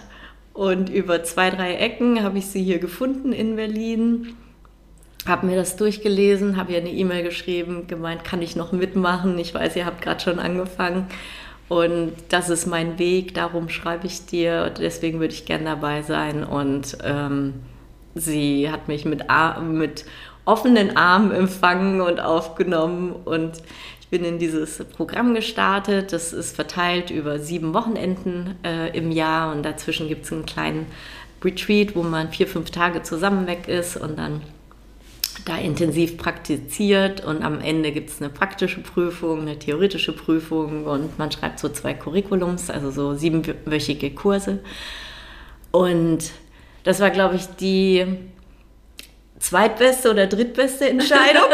[0.54, 4.36] Und über zwei, drei Ecken habe ich sie hier gefunden in Berlin
[5.26, 9.38] habe mir das durchgelesen, habe ihr eine E-Mail geschrieben, gemeint, kann ich noch mitmachen?
[9.40, 11.08] Ich weiß, ihr habt gerade schon angefangen
[11.74, 16.44] und das ist mein Weg, darum schreibe ich dir, deswegen würde ich gerne dabei sein.
[16.44, 17.56] Und ähm,
[18.14, 19.24] sie hat mich mit,
[19.64, 20.06] mit
[20.46, 23.12] offenen Armen empfangen und aufgenommen.
[23.26, 23.64] Und
[24.02, 26.14] ich bin in dieses Programm gestartet.
[26.14, 29.52] Das ist verteilt über sieben Wochenenden äh, im Jahr.
[29.52, 30.86] Und dazwischen gibt es einen kleinen
[31.44, 33.98] Retreat, wo man vier, fünf Tage zusammen weg ist.
[33.98, 34.42] Und dann
[35.46, 41.18] da intensiv praktiziert und am Ende gibt es eine praktische Prüfung, eine theoretische Prüfung und
[41.20, 44.60] man schreibt so zwei Curriculums, also so siebenwöchige Kurse.
[45.72, 46.32] Und
[46.84, 48.06] das war, glaube ich, die
[49.40, 51.50] zweitbeste oder drittbeste Entscheidung.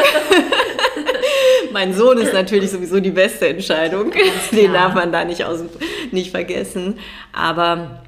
[1.72, 4.12] mein Sohn ist natürlich sowieso die beste Entscheidung.
[4.52, 5.64] Den darf man da nicht, aus,
[6.12, 7.00] nicht vergessen.
[7.32, 8.04] Aber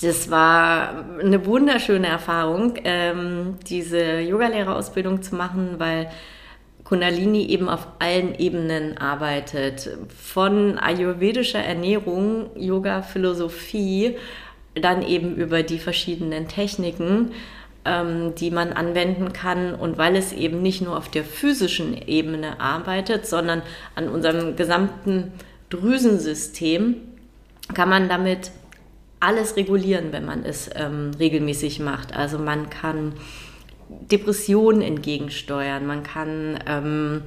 [0.00, 6.10] das war eine wunderschöne Erfahrung, ähm, diese Yogalehrerausbildung zu machen, weil
[6.82, 9.96] Kundalini eben auf allen Ebenen arbeitet.
[10.16, 14.16] Von ayurvedischer Ernährung, Yoga, Philosophie,
[14.74, 17.30] dann eben über die verschiedenen Techniken,
[17.84, 19.74] ähm, die man anwenden kann.
[19.74, 23.62] Und weil es eben nicht nur auf der physischen Ebene arbeitet, sondern
[23.94, 25.32] an unserem gesamten
[25.70, 26.96] Drüsensystem,
[27.72, 28.50] kann man damit
[29.24, 32.14] alles regulieren, wenn man es ähm, regelmäßig macht.
[32.14, 33.14] Also man kann
[33.88, 37.22] Depressionen entgegensteuern, man kann ähm,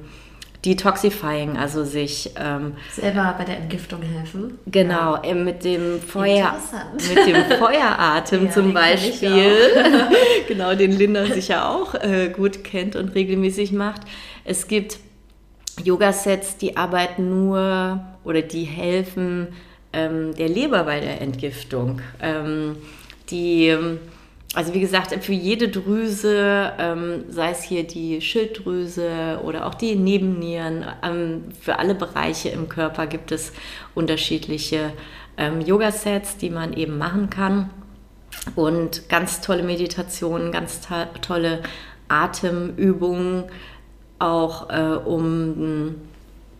[0.64, 4.58] Detoxifying, also sich ähm, selber bei der Entgiftung helfen.
[4.66, 5.22] Genau, ja.
[5.22, 6.56] Äh, mit dem Feuer,
[6.94, 9.52] mit dem Feueratem ja, zum Beispiel.
[10.48, 14.02] genau, den Linda sicher auch äh, gut kennt und regelmäßig macht.
[14.44, 14.98] Es gibt
[15.84, 19.48] Yoga-Sets, die arbeiten nur oder die helfen
[19.92, 22.00] ähm, der Leber bei der Entgiftung.
[22.20, 22.76] Ähm,
[23.30, 23.76] die,
[24.54, 29.96] also wie gesagt, für jede Drüse, ähm, sei es hier die Schilddrüse oder auch die
[29.96, 33.52] Nebennieren, ähm, für alle Bereiche im Körper gibt es
[33.94, 34.92] unterschiedliche
[35.36, 37.70] ähm, Yoga-Sets, die man eben machen kann.
[38.54, 40.80] Und ganz tolle Meditationen, ganz
[41.22, 41.62] tolle
[42.08, 43.44] Atemübungen,
[44.18, 45.96] auch äh, um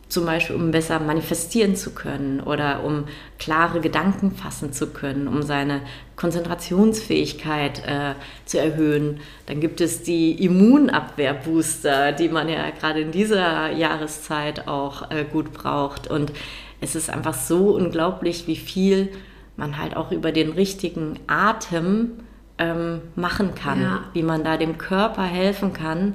[0.08, 3.04] zum Beispiel um besser manifestieren zu können oder um
[3.38, 5.82] klare Gedanken fassen zu können, um seine
[6.16, 8.14] Konzentrationsfähigkeit äh,
[8.46, 9.20] zu erhöhen.
[9.46, 15.52] Dann gibt es die Immunabwehrbooster, die man ja gerade in dieser Jahreszeit auch äh, gut
[15.52, 16.08] braucht.
[16.08, 16.32] Und
[16.80, 19.10] es ist einfach so unglaublich, wie viel
[19.56, 22.12] man halt auch über den richtigen Atem
[22.56, 24.04] ähm, machen kann, ja.
[24.14, 26.14] wie man da dem Körper helfen kann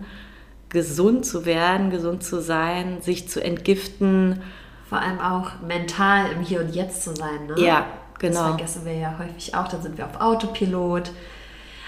[0.74, 4.42] gesund zu werden, gesund zu sein, sich zu entgiften.
[4.90, 7.48] Vor allem auch mental im Hier und Jetzt zu sein.
[7.48, 7.64] Ne?
[7.64, 7.86] Ja,
[8.20, 8.34] genau.
[8.34, 11.12] Das vergessen wir ja häufig auch, dann sind wir auf Autopilot.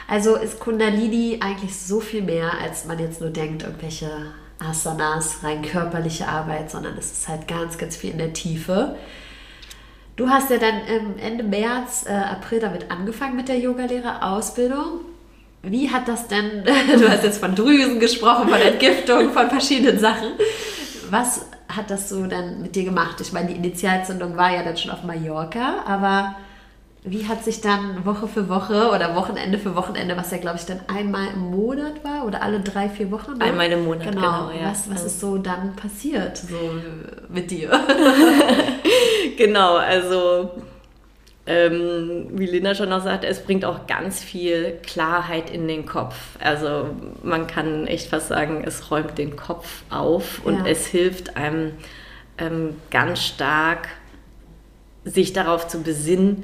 [0.07, 4.09] Also ist Kundalini eigentlich so viel mehr, als man jetzt nur denkt, irgendwelche
[4.59, 8.95] Asanas, rein körperliche Arbeit, sondern es ist halt ganz, ganz viel in der Tiefe.
[10.15, 10.81] Du hast ja dann
[11.17, 15.01] Ende März, äh, April damit angefangen mit der Yogalehrerausbildung.
[15.65, 16.63] Wie hat das denn,
[16.99, 20.33] du hast jetzt von Drüsen gesprochen, von Entgiftung, von verschiedenen Sachen.
[21.09, 23.19] Was hat das so dann mit dir gemacht?
[23.21, 26.35] Ich meine, die Initialzündung war ja dann schon auf Mallorca, aber
[27.03, 30.65] wie hat sich dann Woche für Woche oder Wochenende für Wochenende, was ja glaube ich
[30.65, 33.37] dann einmal im Monat war oder alle drei, vier Wochen?
[33.37, 33.45] Ne?
[33.45, 34.47] Einmal im Monat, genau.
[34.47, 34.71] genau ja.
[34.71, 36.55] Was, was ist so dann passiert so
[37.29, 37.69] mit dir?
[39.37, 40.51] genau, also
[41.47, 46.15] ähm, wie Linda schon noch sagte, es bringt auch ganz viel Klarheit in den Kopf.
[46.39, 46.89] Also
[47.21, 50.65] man kann echt fast sagen, es räumt den Kopf auf und ja.
[50.65, 51.73] es hilft einem
[52.37, 53.89] ähm, ganz stark,
[55.03, 56.43] sich darauf zu besinnen,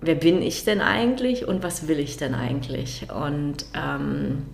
[0.00, 3.08] wer bin ich denn eigentlich und was will ich denn eigentlich?
[3.14, 4.46] Und, ähm,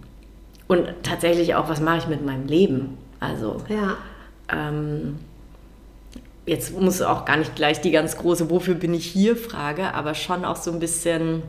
[0.67, 2.99] und tatsächlich auch, was mache ich mit meinem Leben?
[3.21, 3.97] Also ja.
[6.47, 10.15] Jetzt muss auch gar nicht gleich die ganz große Wofür bin ich hier Frage, aber
[10.15, 11.43] schon auch so ein bisschen.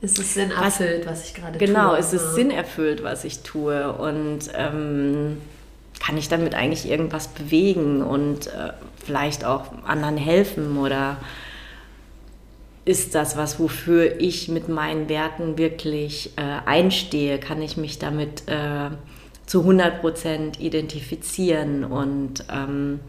[0.00, 1.88] Ist es Sinn erfüllt, was, was ich gerade genau, tue?
[1.88, 5.38] Genau, ist es Sinn erfüllt, was ich tue und ähm,
[5.98, 8.72] kann ich damit eigentlich irgendwas bewegen und äh,
[9.04, 11.16] vielleicht auch anderen helfen oder
[12.84, 17.38] ist das was, wofür ich mit meinen Werten wirklich äh, einstehe?
[17.38, 18.90] Kann ich mich damit äh,
[19.44, 23.00] zu 100 Prozent identifizieren und ähm,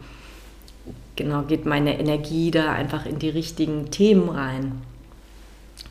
[1.22, 4.82] genau, geht meine Energie da einfach in die richtigen Themen rein.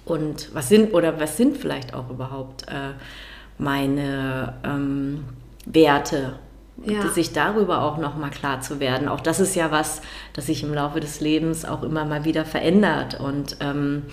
[0.05, 2.93] Und was sind, oder was sind vielleicht auch überhaupt äh,
[3.57, 5.25] meine ähm,
[5.65, 6.39] Werte?
[6.85, 7.05] Ja.
[7.09, 9.09] sich darüber auch nochmal klar zu werden.
[9.09, 12.45] Auch das ist ja was, das sich im Laufe des Lebens auch immer mal wieder
[12.45, 13.19] verändert.
[13.19, 14.03] Und ähm,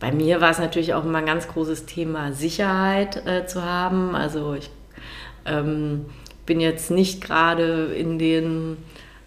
[0.00, 4.14] bei mir war es natürlich auch immer ein ganz großes Thema, Sicherheit äh, zu haben.
[4.14, 4.70] Also ich
[5.44, 6.06] ähm,
[6.46, 8.78] bin jetzt nicht gerade in den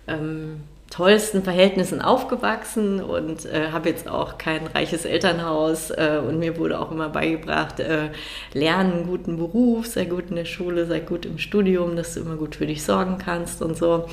[0.07, 0.63] ähm,
[0.95, 6.79] tollsten Verhältnissen aufgewachsen und äh, habe jetzt auch kein reiches Elternhaus äh, und mir wurde
[6.79, 8.11] auch immer beigebracht, äh,
[8.53, 12.21] lerne einen guten Beruf, sei gut in der Schule, sei gut im Studium, dass du
[12.21, 14.05] immer gut für dich sorgen kannst und so.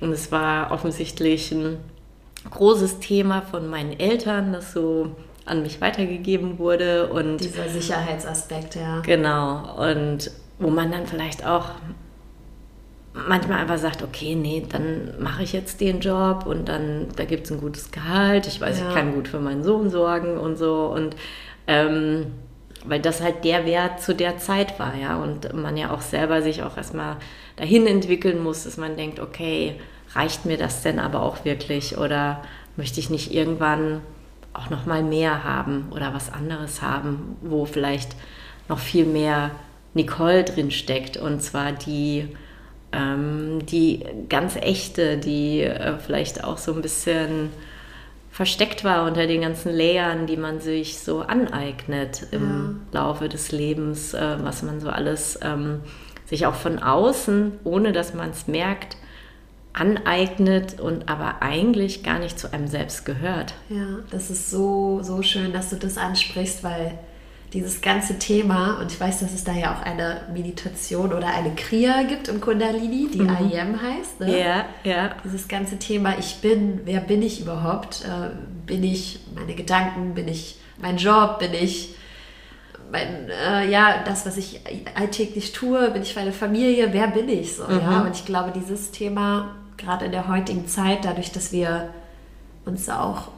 [0.00, 1.78] Und es war offensichtlich ein
[2.50, 5.10] großes Thema von meinen Eltern, das so
[5.44, 9.00] an mich weitergegeben wurde und dieser Sicherheitsaspekt, ja.
[9.00, 10.30] Genau und
[10.60, 11.70] wo man dann vielleicht auch
[13.14, 17.44] manchmal einfach sagt, okay, nee, dann mache ich jetzt den Job und dann, da gibt
[17.44, 18.88] es ein gutes Gehalt, ich weiß, ja.
[18.88, 20.86] ich kann gut für meinen Sohn sorgen und so.
[20.86, 21.16] Und
[21.66, 22.26] ähm,
[22.84, 26.42] weil das halt der Wert zu der Zeit war, ja, und man ja auch selber
[26.42, 27.16] sich auch erstmal
[27.56, 29.76] dahin entwickeln muss, dass man denkt, okay,
[30.14, 31.98] reicht mir das denn aber auch wirklich?
[31.98, 32.42] Oder
[32.76, 34.00] möchte ich nicht irgendwann
[34.52, 38.16] auch noch mal mehr haben oder was anderes haben, wo vielleicht
[38.68, 39.52] noch viel mehr
[39.94, 41.16] Nicole drin steckt?
[41.16, 42.28] Und zwar die
[42.92, 47.50] ähm, die ganz echte, die äh, vielleicht auch so ein bisschen
[48.30, 53.00] versteckt war unter den ganzen Layern, die man sich so aneignet im ja.
[53.00, 55.80] Laufe des Lebens, äh, was man so alles ähm,
[56.24, 58.96] sich auch von außen, ohne dass man es merkt,
[59.74, 63.54] aneignet und aber eigentlich gar nicht zu einem selbst gehört.
[63.68, 66.98] Ja, das ist so, so schön, dass du das ansprichst, weil
[67.52, 71.54] dieses ganze Thema, und ich weiß, dass es da ja auch eine Meditation oder eine
[71.54, 73.50] Kriya gibt im Kundalini, die mhm.
[73.50, 74.20] IEM heißt.
[74.20, 74.40] Ne?
[74.40, 75.10] Ja, ja.
[75.22, 78.04] Dieses ganze Thema, ich bin, wer bin ich überhaupt?
[78.04, 78.30] Äh,
[78.66, 81.94] bin ich meine Gedanken, bin ich mein Job, bin ich
[82.90, 84.60] mein, äh, ja, das, was ich
[84.94, 87.80] alltäglich tue, bin ich meine Familie, wer bin ich so, mhm.
[87.80, 88.00] ja?
[88.02, 91.90] Und ich glaube, dieses Thema, gerade in der heutigen Zeit, dadurch, dass wir
[92.64, 93.28] uns auch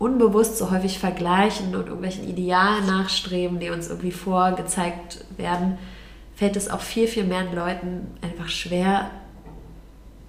[0.00, 5.78] unbewusst so häufig vergleichen und irgendwelchen Idealen nachstreben, die uns irgendwie vorgezeigt werden,
[6.34, 9.10] fällt es auch viel, viel mehr Leuten einfach schwer,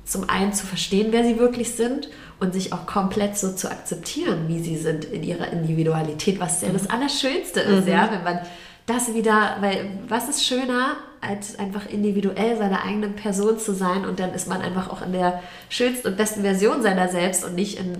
[0.03, 2.09] zum einen zu verstehen, wer sie wirklich sind
[2.41, 6.67] und sich auch komplett so zu akzeptieren, wie sie sind in ihrer Individualität, was ja
[6.67, 6.91] das mhm.
[6.91, 7.93] Allerschönste ist, mhm.
[7.93, 8.39] ja, wenn man
[8.87, 14.19] das wieder, weil was ist schöner, als einfach individuell seine eigene Person zu sein und
[14.19, 17.79] dann ist man einfach auch in der schönsten und besten Version seiner selbst und nicht
[17.79, 17.95] in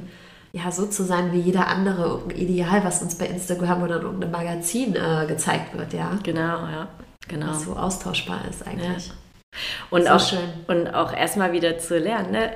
[0.53, 4.01] ja, so zu sein wie jeder andere, irgendein Ideal, was uns bei Instagram oder in
[4.03, 6.17] irgendeinem Magazin äh, gezeigt wird, ja.
[6.23, 6.87] Genau, ja.
[7.27, 7.47] Genau.
[7.47, 9.07] Was so austauschbar ist eigentlich.
[9.07, 9.13] Ja.
[9.89, 10.39] Und, so auch, schön.
[10.67, 12.51] und auch erstmal wieder zu lernen, ne?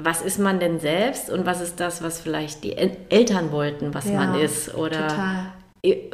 [0.00, 4.06] was ist man denn selbst und was ist das, was vielleicht die Eltern wollten, was
[4.06, 5.52] ja, man ist oder, total.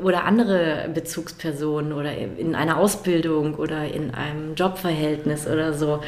[0.02, 6.00] oder andere Bezugspersonen oder in einer Ausbildung oder in einem Jobverhältnis oder so.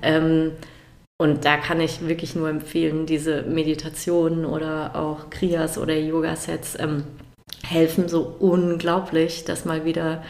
[0.00, 0.52] Ähm,
[1.20, 7.02] und da kann ich wirklich nur empfehlen, diese Meditationen oder auch Kriyas oder Yoga-Sets ähm,
[7.66, 10.22] helfen so unglaublich, das mal wieder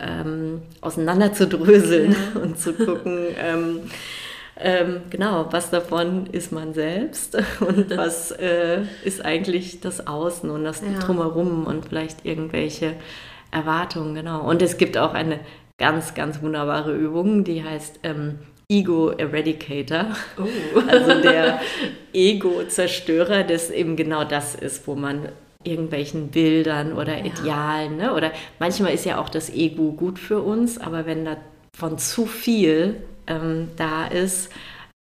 [0.00, 2.40] ähm, auseinander zu dröseln ja.
[2.42, 3.80] und zu gucken, ähm,
[4.58, 10.62] ähm, genau, was davon ist man selbst und was äh, ist eigentlich das Außen und
[10.62, 11.00] das ja.
[11.00, 12.94] Drumherum und vielleicht irgendwelche
[13.50, 14.48] Erwartungen, genau.
[14.48, 15.40] Und es gibt auch eine
[15.76, 20.06] ganz, ganz wunderbare Übung, die heißt ähm, Ego Eradicator,
[20.38, 20.80] oh.
[20.88, 21.60] also der
[22.12, 25.28] Ego-Zerstörer, das eben genau das ist, wo man
[25.62, 28.14] irgendwelchen Bildern oder Idealen, ne?
[28.14, 32.96] oder manchmal ist ja auch das Ego gut für uns, aber wenn davon zu viel
[33.26, 34.50] ähm, da ist,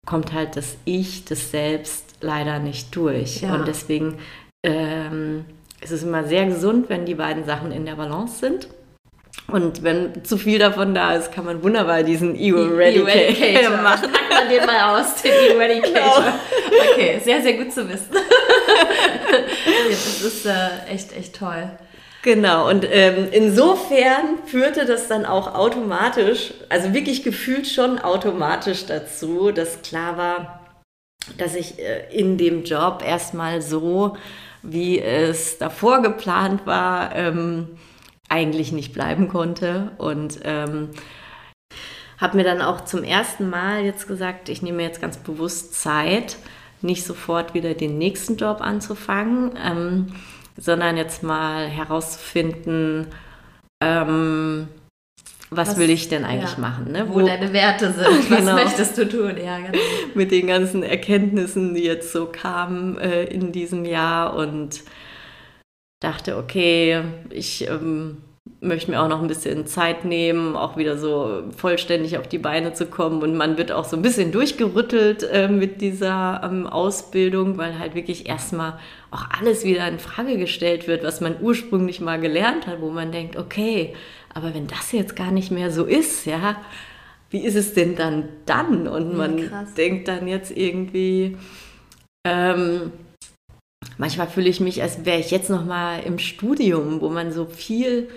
[0.06, 3.42] kommt halt das Ich, das Selbst leider nicht durch.
[3.42, 3.56] Ja.
[3.56, 4.18] Und deswegen
[4.66, 5.46] ähm,
[5.82, 8.68] ist es immer sehr gesund, wenn die beiden Sachen in der Balance sind.
[9.48, 14.12] Und wenn zu viel davon da ist, kann man wunderbar diesen Ego-Eradicator machen.
[14.12, 16.24] Packt man den mal aus, den Ego-Eradicator.
[16.24, 16.92] Genau.
[16.94, 18.10] Okay, sehr, sehr gut zu wissen.
[19.90, 21.70] das ist äh, echt, echt toll.
[22.24, 29.52] Genau, und ähm, insofern führte das dann auch automatisch, also wirklich gefühlt schon automatisch dazu,
[29.52, 30.62] dass klar war,
[31.38, 34.16] dass ich äh, in dem Job erstmal so,
[34.62, 37.78] wie es davor geplant war, ähm,
[38.34, 39.92] eigentlich nicht bleiben konnte.
[39.98, 40.90] Und ähm,
[42.18, 46.38] habe mir dann auch zum ersten Mal jetzt gesagt, ich nehme jetzt ganz bewusst Zeit,
[46.82, 50.08] nicht sofort wieder den nächsten Job anzufangen, ähm,
[50.58, 53.08] sondern jetzt mal herauszufinden,
[53.82, 54.68] ähm,
[55.50, 56.92] was, was, will ich denn eigentlich ja, machen?
[56.92, 57.06] Ne?
[57.08, 58.56] Wo, wo, deine Werte sind, was genau.
[58.56, 59.36] möchtest du tun?
[59.38, 59.78] Ja, genau.
[60.16, 64.82] Mit den ganzen Erkenntnissen, die jetzt so kamen äh, in diesem Jahr und
[66.04, 68.18] dachte, okay, ich ähm,
[68.60, 72.74] möchte mir auch noch ein bisschen Zeit nehmen, auch wieder so vollständig auf die Beine
[72.74, 73.22] zu kommen.
[73.22, 77.96] Und man wird auch so ein bisschen durchgerüttelt äh, mit dieser ähm, Ausbildung, weil halt
[77.96, 78.80] wirklich erstmal
[79.12, 83.12] auch alles wieder in Frage gestellt wird, was man ursprünglich mal gelernt hat, wo man
[83.12, 83.94] denkt, okay,
[84.34, 86.56] aber wenn das jetzt gar nicht mehr so ist, ja,
[87.30, 88.88] wie ist es denn dann dann?
[88.88, 89.74] Und man Krass.
[89.76, 91.38] denkt dann jetzt irgendwie,
[92.26, 92.92] Ähm,
[93.98, 97.46] manchmal fühle ich mich, als wäre ich jetzt noch mal im Studium, wo man so
[97.46, 98.10] viel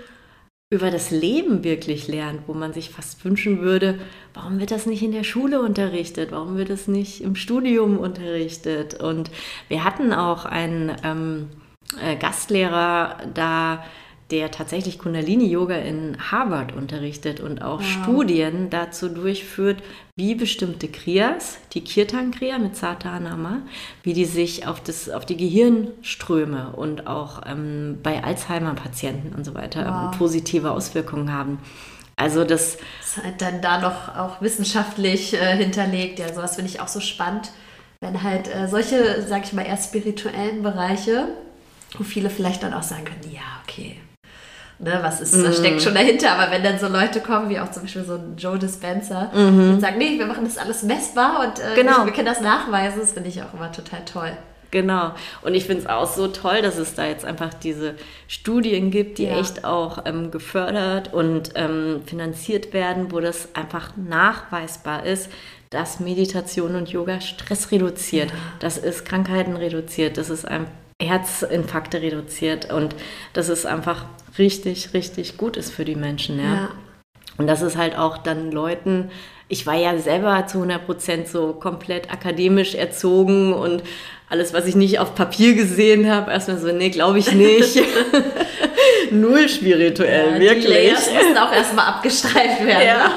[0.69, 4.01] über das Leben wirklich lernt, wo man sich fast wünschen würde,
[4.35, 9.01] warum wird das nicht in der Schule unterrichtet, warum wird das nicht im Studium unterrichtet.
[9.01, 9.31] Und
[9.69, 11.51] wir hatten auch einen ähm,
[12.03, 13.85] äh, Gastlehrer da,
[14.31, 17.87] der tatsächlich Kundalini-Yoga in Harvard unterrichtet und auch wow.
[17.87, 19.83] Studien dazu durchführt,
[20.17, 23.59] wie bestimmte Kriyas, die Kirtan-Kriya mit Satanama,
[24.03, 29.55] wie die sich auf, das, auf die Gehirnströme und auch ähm, bei Alzheimer-Patienten und so
[29.55, 30.19] weiter wow.
[30.19, 31.59] positive Auswirkungen haben.
[32.17, 36.19] Also das, das ist halt dann da noch auch wissenschaftlich äh, hinterlegt.
[36.19, 37.53] Ja, sowas finde ich auch so spannend,
[38.01, 41.29] wenn halt äh, solche, sag ich mal, eher spirituellen Bereiche,
[41.97, 43.97] wo viele vielleicht dann auch sagen können, ja, okay,
[44.79, 45.53] Ne, was ist, mhm.
[45.55, 48.35] steckt schon dahinter, aber wenn dann so Leute kommen, wie auch zum Beispiel so ein
[48.37, 49.73] Joe Dispenza, mhm.
[49.75, 52.05] und sagen, nee, wir machen das alles messbar und äh, genau.
[52.05, 54.33] wir können das nachweisen, das finde ich auch immer total toll.
[54.71, 55.13] Genau.
[55.41, 57.95] Und ich finde es auch so toll, dass es da jetzt einfach diese
[58.29, 59.39] Studien gibt, die ja.
[59.39, 65.31] echt auch ähm, gefördert und ähm, finanziert werden, wo das einfach nachweisbar ist,
[65.71, 68.37] dass Meditation und Yoga Stress reduziert, ja.
[68.61, 70.67] das ist Krankheiten reduziert, das ist ein
[71.01, 72.95] Herzinfarkte reduziert und
[73.33, 74.07] das ist einfach
[74.39, 76.39] richtig, richtig gut ist für die Menschen.
[76.39, 76.45] Ja.
[76.45, 76.69] ja.
[77.39, 79.11] Und das ist halt auch dann Leuten,
[79.49, 83.83] ich war ja selber zu 100 Prozent so komplett akademisch erzogen und
[84.29, 87.81] alles, was ich nicht auf Papier gesehen habe, erstmal so, nee, glaube ich nicht.
[89.11, 90.67] Null spirituell, ja, wirklich.
[90.67, 92.87] Die Layers müssen auch erstmal abgestreift werden.
[92.87, 93.11] Ja.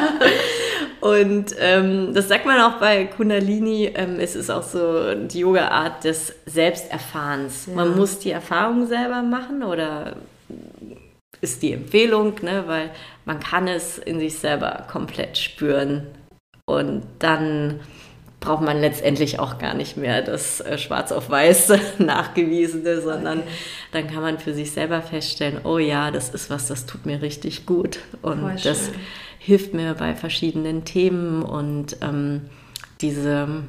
[1.02, 6.04] Und ähm, das sagt man auch bei Kundalini, ähm, es ist auch so die Yoga-Art
[6.04, 7.68] des Selbsterfahrens.
[7.68, 7.74] Ja.
[7.74, 10.18] Man muss die Erfahrung selber machen oder
[11.42, 12.92] ist die Empfehlung, ne, weil
[13.26, 16.08] man kann es in sich selber komplett spüren.
[16.66, 17.80] Und dann
[18.40, 23.50] braucht man letztendlich auch gar nicht mehr das äh, Schwarz auf Weiß nachgewiesene, sondern okay.
[23.92, 27.22] dann kann man für sich selber feststellen, oh ja, das ist was, das tut mir
[27.22, 28.00] richtig gut.
[28.22, 28.92] Und das
[29.40, 32.50] hilft mir bei verschiedenen Themen und ähm,
[33.02, 33.64] diese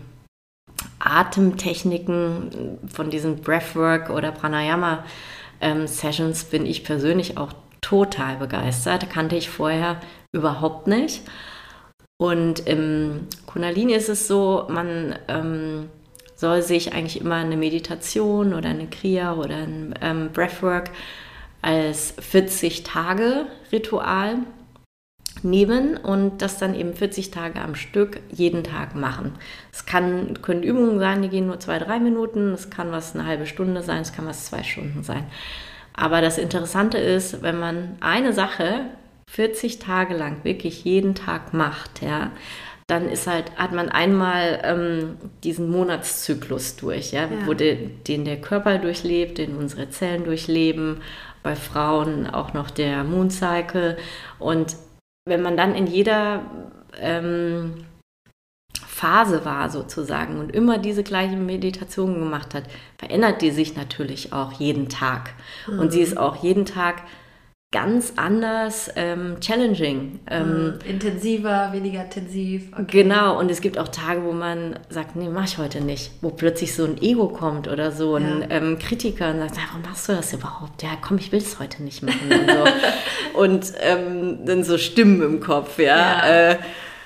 [0.99, 5.05] Atemtechniken von diesem Breathwork oder Pranayama
[5.61, 9.11] ähm, Sessions bin ich persönlich auch total begeistert.
[9.11, 10.01] Kannte ich vorher
[10.33, 11.23] überhaupt nicht.
[12.19, 15.89] Und im Kundalini ist es so, man ähm,
[16.37, 20.91] soll sich eigentlich immer eine Meditation oder eine Kriya oder ein ähm, Breathwork
[21.63, 24.39] als 40 Tage Ritual
[25.43, 29.33] nehmen und das dann eben 40 Tage am Stück jeden Tag machen.
[29.73, 33.27] Es kann, können Übungen sein, die gehen nur zwei, drei Minuten, es kann was eine
[33.27, 35.25] halbe Stunde sein, es kann was zwei Stunden sein.
[35.95, 38.87] Aber das Interessante ist, wenn man eine Sache
[39.31, 42.31] 40 Tage lang wirklich jeden Tag macht, ja,
[42.87, 47.29] dann ist halt, hat man einmal ähm, diesen Monatszyklus durch, ja, ja.
[47.47, 51.01] wo de, den der Körper durchlebt, den unsere Zellen durchleben,
[51.43, 53.97] bei Frauen auch noch der Mooncycle.
[54.39, 54.77] Und
[55.31, 56.43] wenn man dann in jeder
[57.01, 57.87] ähm,
[58.87, 62.65] Phase war sozusagen und immer diese gleiche Meditation gemacht hat,
[62.99, 65.31] verändert die sich natürlich auch jeden Tag.
[65.67, 65.79] Mhm.
[65.79, 67.05] Und sie ist auch jeden Tag
[67.73, 70.19] ganz anders ähm, challenging.
[70.29, 70.79] Ähm, mhm.
[70.89, 72.65] Intensiver, weniger intensiv.
[72.73, 73.03] Okay.
[73.03, 76.11] Genau, und es gibt auch Tage, wo man sagt, nee, mach ich heute nicht.
[76.21, 78.57] Wo plötzlich so ein Ego kommt oder so ein ja.
[78.57, 80.83] ähm, Kritiker und sagt, warum machst du das überhaupt?
[80.83, 82.33] Ja, komm, ich will es heute nicht machen.
[82.33, 82.65] und, so.
[83.41, 85.87] und ähm, dann so Stimmen im Kopf, ja.
[85.87, 86.51] ja.
[86.51, 86.59] Äh,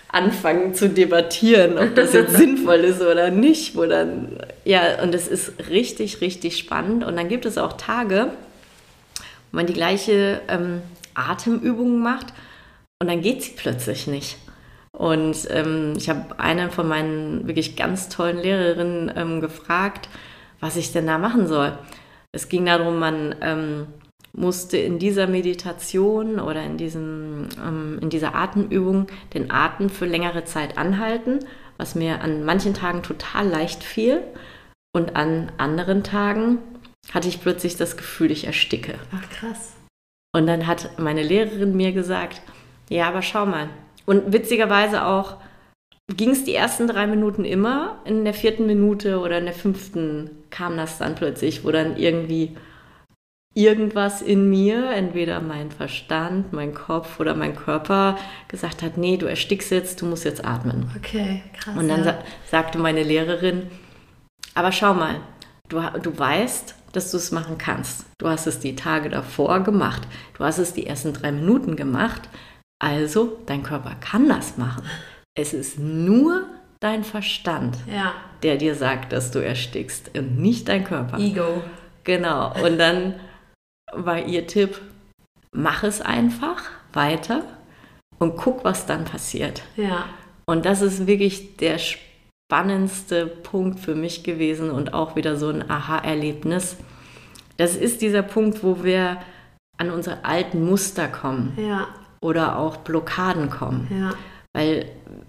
[0.08, 3.76] anfangen zu debattieren, ob das jetzt sinnvoll ist oder nicht.
[3.76, 7.04] Wo dann, ja, und es ist richtig, richtig spannend.
[7.04, 8.30] Und dann gibt es auch Tage,
[9.54, 10.82] wo man die gleiche ähm,
[11.14, 12.34] Atemübung macht
[13.00, 14.36] und dann geht sie plötzlich nicht.
[14.90, 20.08] Und ähm, ich habe eine von meinen wirklich ganz tollen Lehrerinnen ähm, gefragt,
[20.58, 21.78] was ich denn da machen soll.
[22.32, 23.86] Es ging darum, man ähm,
[24.32, 30.44] musste in dieser Meditation oder in, diesem, ähm, in dieser Atemübung den Atem für längere
[30.44, 31.40] Zeit anhalten,
[31.76, 34.20] was mir an manchen Tagen total leicht fiel.
[34.96, 36.58] Und an anderen Tagen
[37.12, 38.94] hatte ich plötzlich das Gefühl, ich ersticke.
[39.14, 39.74] Ach krass.
[40.34, 42.42] Und dann hat meine Lehrerin mir gesagt,
[42.88, 43.68] ja, aber schau mal.
[44.06, 45.36] Und witzigerweise auch
[46.08, 47.98] ging es die ersten drei Minuten immer.
[48.04, 52.56] In der vierten Minute oder in der fünften kam das dann plötzlich, wo dann irgendwie
[53.54, 59.26] irgendwas in mir, entweder mein Verstand, mein Kopf oder mein Körper, gesagt hat, nee, du
[59.26, 60.90] erstickst jetzt, du musst jetzt atmen.
[60.96, 61.76] Okay, krass.
[61.76, 62.04] Und dann ja.
[62.04, 62.18] sa
[62.50, 63.70] sagte meine Lehrerin,
[64.54, 65.20] aber schau mal,
[65.68, 68.06] du, du weißt, dass du es machen kannst.
[68.18, 70.02] Du hast es die Tage davor gemacht.
[70.36, 72.22] Du hast es die ersten drei Minuten gemacht.
[72.82, 74.84] Also, dein Körper kann das machen.
[75.36, 76.44] Es ist nur
[76.80, 78.12] dein Verstand, Ja.
[78.42, 81.18] der dir sagt, dass du erstickst und nicht dein Körper.
[81.18, 81.62] Ego.
[82.04, 82.52] Genau.
[82.62, 83.14] Und dann
[83.92, 84.80] war ihr Tipp,
[85.52, 87.42] mach es einfach weiter
[88.18, 89.62] und guck, was dann passiert.
[89.76, 90.04] Ja.
[90.46, 91.78] Und das ist wirklich der
[92.46, 96.76] spannendste Punkt für mich gewesen und auch wieder so ein Aha-Erlebnis.
[97.56, 99.18] Das ist dieser Punkt, wo wir
[99.78, 101.88] an unsere alten Muster kommen Ja.
[102.20, 103.88] oder auch Blockaden kommen.
[103.90, 104.12] Ja.
[104.52, 104.86] Weil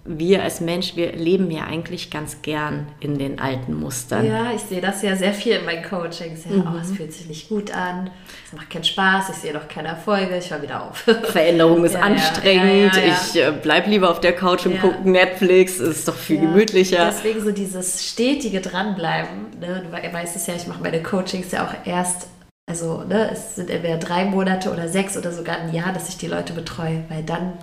[0.08, 4.24] wir als Mensch, wir leben ja eigentlich ganz gern in den alten Mustern.
[4.26, 6.46] Ja, ich sehe das ja sehr viel in meinen Coachings.
[6.46, 6.96] Ja, oh, es Mhm.
[6.96, 8.12] fühlt sich nicht gut an,
[8.46, 10.98] es macht keinen Spaß, ich sehe doch keine Erfolge, ich höre wieder auf.
[11.24, 12.96] Veränderung ist Ja, anstrengend.
[12.96, 13.02] ja.
[13.04, 15.80] Ich äh, bleib lieber auf der Couch und gucke Netflix.
[15.80, 17.06] Ist doch viel gemütlicher.
[17.08, 19.48] Deswegen so dieses stetige Dranbleiben.
[19.60, 19.84] Ne?
[19.86, 22.28] Du we- weißt es ja, ich mache meine Coachings ja auch erst,
[22.70, 26.18] also ne, es sind entweder drei Monate oder sechs oder sogar ein Jahr, dass ich
[26.18, 27.54] die Leute betreue, weil dann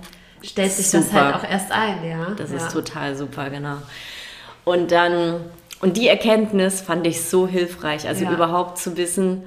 [0.43, 1.25] stellt sich das Super.
[1.25, 2.31] halt auch erst ein, ja.
[2.37, 2.57] Das ja.
[2.57, 3.77] ist total super, genau.
[4.65, 5.41] Und dann,
[5.81, 8.33] und die Erkenntnis fand ich so hilfreich, also Ja.
[8.33, 9.43] überhaupt zu wissen,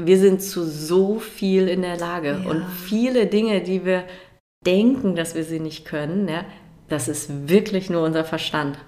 [0.00, 2.40] wir sind zu so viel in der Lage.
[2.44, 2.50] Ja.
[2.50, 4.04] Und viele Dinge, die wir
[4.66, 6.44] denken, dass wir sie nicht können, ja,
[6.88, 8.78] das ist wirklich nur unser Verstand.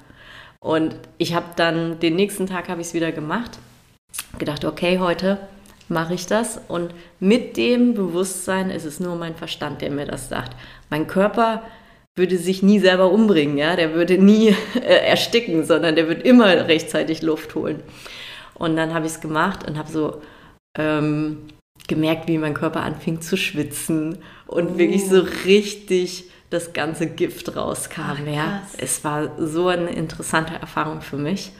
[0.60, 3.58] Und ich habe dann, den nächsten Tag habe ich es wieder gemacht,
[4.38, 5.38] gedacht, okay, heute
[5.88, 6.60] mache ich das.
[6.68, 10.56] Und mit dem Bewusstsein ist es nur mein Verstand, der mir das sagt.
[10.90, 11.62] Mein Körper
[12.16, 16.46] würde sich nie selber umbringen, ja, der würde nie äh, ersticken, sondern der wird immer
[16.46, 17.82] rechtzeitig Luft holen.
[18.54, 20.22] Und dann habe ich es gemacht und habe so
[20.78, 21.48] ähm,
[21.88, 28.00] gemerkt, wie mein Körper anfing zu schwitzen und wirklich so richtig das ganze Gift rauskam.
[28.00, 28.62] Ach, ja.
[28.78, 31.52] Es war so eine interessante Erfahrung für mich.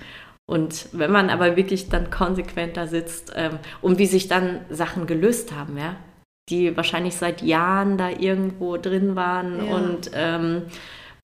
[0.49, 5.07] Und wenn man aber wirklich dann konsequent da sitzt ähm, und wie sich dann Sachen
[5.07, 5.97] gelöst haben, ja,
[6.49, 9.75] die wahrscheinlich seit Jahren da irgendwo drin waren Ja.
[9.75, 10.63] und ähm,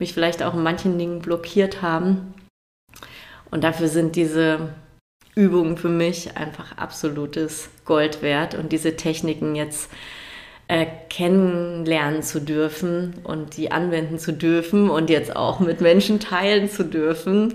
[0.01, 2.35] mich vielleicht auch in manchen Dingen blockiert haben.
[3.53, 4.70] Und dafür sind diese
[5.37, 9.91] Übungen für mich einfach absolutes Gold wert und diese Techniken jetzt
[10.66, 16.68] äh, kennenlernen zu dürfen und die anwenden zu dürfen und jetzt auch mit Menschen teilen
[16.68, 17.55] zu dürfen,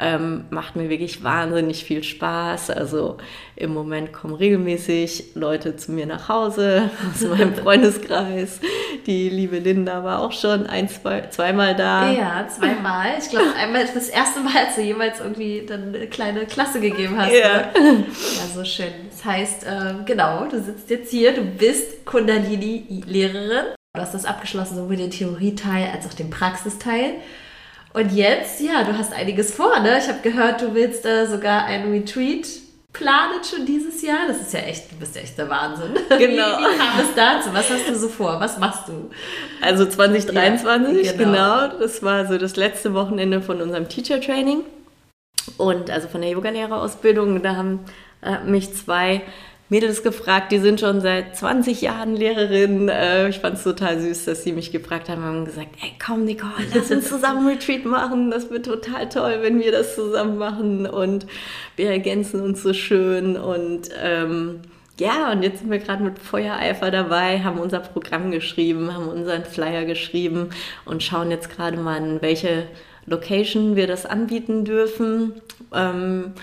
[0.00, 2.70] ähm, macht mir wirklich wahnsinnig viel Spaß.
[2.70, 3.16] Also
[3.54, 8.60] im Moment kommen regelmäßig Leute zu mir nach Hause aus meinem Freundeskreis.
[9.06, 12.10] Die liebe Linda war auch schon ein, zwei, zweimal da.
[12.10, 13.14] Ja, zweimal.
[13.18, 17.16] Ich glaube, einmal das erste Mal, als du jemals irgendwie dann eine kleine Klasse gegeben
[17.16, 17.32] hast.
[17.32, 17.70] Ja.
[17.74, 18.92] Ja so schön.
[19.10, 23.74] Das heißt, ähm, genau, du sitzt jetzt hier, du bist Kundalini-Lehrerin.
[23.94, 27.14] Du hast das abgeschlossen, sowohl den Theorieteil als auch den Praxisteil.
[27.94, 29.98] Und jetzt, ja, du hast einiges vor, ne?
[29.98, 32.44] Ich habe gehört, du willst äh, sogar ein Retreat
[32.92, 34.26] planen schon dieses Jahr.
[34.26, 35.92] Das ist ja echt, du bist ja echt der Wahnsinn.
[36.08, 36.58] Genau.
[36.58, 37.50] Wie, wie kam es dazu?
[37.52, 38.40] Was hast du so vor?
[38.40, 39.10] Was machst du?
[39.60, 41.24] Also 2023, Ja, genau.
[41.24, 41.78] genau.
[41.78, 44.60] Das war so das letzte Wochenende von unserem Teacher Training
[45.56, 47.42] und also von der Yogalehrerausbildung.
[47.42, 47.80] Da haben
[48.22, 49.22] äh, mich zwei
[49.70, 52.88] Mädels gefragt, die sind schon seit 20 Jahren Lehrerin.
[52.88, 56.24] Äh, ich fand es total süß, dass sie mich gefragt haben und gesagt, ey komm
[56.24, 58.30] Nicole, lass uns zusammen Retreat machen.
[58.30, 61.26] Das wird total toll, wenn wir das zusammen machen und
[61.76, 64.60] wir ergänzen uns so schön und ähm,
[64.98, 69.44] ja, und jetzt sind wir gerade mit Feuereifer dabei, haben unser Programm geschrieben, haben unseren
[69.44, 70.50] Flyer geschrieben
[70.84, 72.68] und schauen jetzt gerade mal, in welche
[73.06, 75.32] Location wir das anbieten dürfen,
[75.74, 76.34] ähm,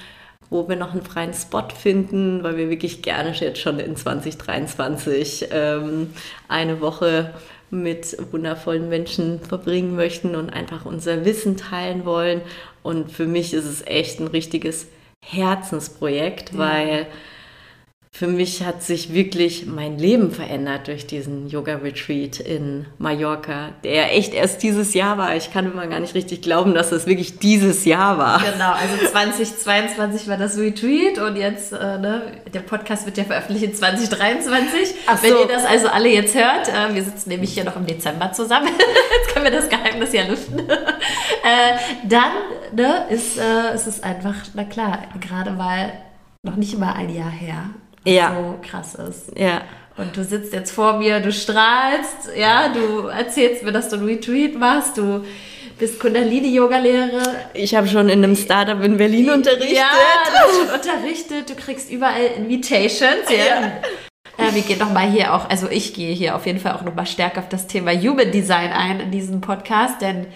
[0.52, 5.47] wo wir noch einen freien Spot finden, weil wir wirklich gerne jetzt schon in 2023
[5.52, 6.12] ähm,
[6.47, 7.34] eine Woche
[7.72, 12.41] mit wundervollen Menschen verbringen möchten und einfach unser Wissen teilen wollen.
[12.84, 14.88] Und für mich ist es echt ein richtiges
[15.26, 16.60] Herzensprojekt, Ja.
[16.60, 17.08] weil
[18.14, 24.36] für mich hat sich wirklich mein Leben verändert durch diesen Yoga-Retreat in Mallorca, der echt
[24.36, 25.36] erst dieses Jahr war.
[25.36, 28.39] Ich kann immer gar nicht richtig glauben, dass das wirklich dieses Jahr war.
[28.39, 33.64] Genau, also 2022 war das Retreat und jetzt, äh, ne, der Podcast wird ja veröffentlicht
[33.64, 34.93] in 2023.
[35.07, 35.39] Ach Wenn so.
[35.39, 38.68] ihr das also alle jetzt hört, äh, wir sitzen nämlich hier noch im Dezember zusammen,
[39.24, 40.59] jetzt können wir das Geheimnis ja lüften.
[40.70, 42.34] äh, dann
[42.74, 45.93] ne, ist, äh, ist es einfach, na klar, gerade weil
[46.43, 47.72] noch nicht mal ein Jahr her
[48.06, 48.36] Ja.
[48.36, 49.38] so krass ist.
[49.38, 49.62] Ja.
[49.97, 54.06] Und du sitzt jetzt vor mir, du strahlst, ja, du erzählst mir, dass du ein
[54.06, 55.24] Retreat machst, du
[55.78, 57.24] bist Kundalini-Yoga-Lehrer,
[57.54, 59.78] Ich habe schon in einem Startup in Berlin unterrichtet.
[59.78, 59.89] ja,
[60.26, 63.30] du hast schon unterrichtet, du kriegst überall Invitations.
[63.30, 63.72] Ja.
[64.38, 67.06] Äh, wir gehen nochmal hier auch, also ich gehe hier auf jeden Fall auch nochmal
[67.08, 70.28] stärker auf das Thema Human Design ein in diesem Podcast, denn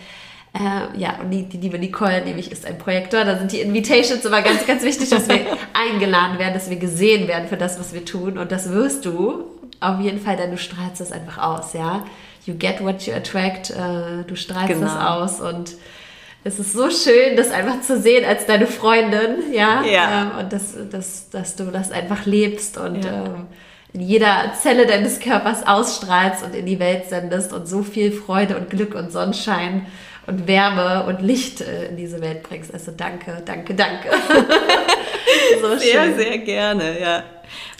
[0.55, 4.23] äh, ja, und die, die liebe Nicole nämlich ist ein Projektor, da sind die Invitations
[4.25, 5.39] immer ganz, ganz wichtig, dass wir
[5.73, 9.43] eingeladen werden, dass wir gesehen werden für das, was wir tun und das wirst du
[9.81, 12.05] auf jeden Fall, denn du strahlst das einfach aus, ja.
[12.45, 14.85] You get what you attract, äh, du strahlst Genau.
[14.85, 15.73] das aus und
[16.43, 19.83] es ist so schön, das einfach zu sehen als deine Freundin, ja.
[19.83, 20.31] Ja.
[20.37, 23.25] Ähm, und dass, dass, dass du das einfach lebst und Ja.
[23.25, 23.47] ähm,
[23.93, 28.57] in jeder Zelle deines Körpers ausstrahlst und in die Welt sendest und so viel Freude
[28.57, 29.85] und Glück und Sonnenschein
[30.27, 32.73] und Wärme und Licht äh, in diese Welt bringst.
[32.73, 34.09] Also danke, danke, danke.
[35.61, 36.15] so Sehr, schön.
[36.17, 37.23] sehr gerne, ja.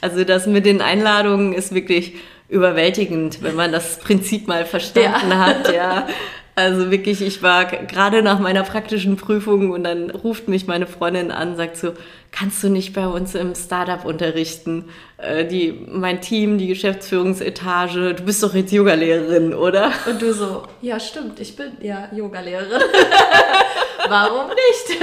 [0.02, 2.14] Also das mit den Einladungen ist wirklich
[2.50, 5.38] überwältigend, wenn man das Prinzip mal verstanden Ja.
[5.46, 6.08] hat, ja.
[6.58, 11.30] Also wirklich, ich war gerade nach meiner praktischen Prüfung und dann ruft mich meine Freundin
[11.30, 11.91] an, sagt so,
[12.32, 14.86] kannst du nicht bei uns im Startup unterrichten?
[15.18, 19.91] Äh, die, mein Team, die Geschäftsführungsetage, du bist doch jetzt Yogalehrerin, oder?
[20.10, 22.82] Und du so, ja stimmt, ich bin ja Yogalehrerin.
[24.08, 25.01] Warum nicht?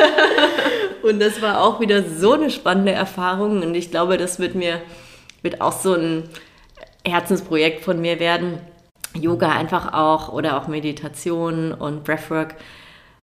[1.03, 4.80] Und das war auch wieder so eine spannende Erfahrung und ich glaube, das wird mir,
[5.42, 6.30] wird auch so ein
[7.05, 8.59] Herzensprojekt von mir werden.
[9.14, 12.56] Yoga einfach auch oder auch Meditation und Breathwork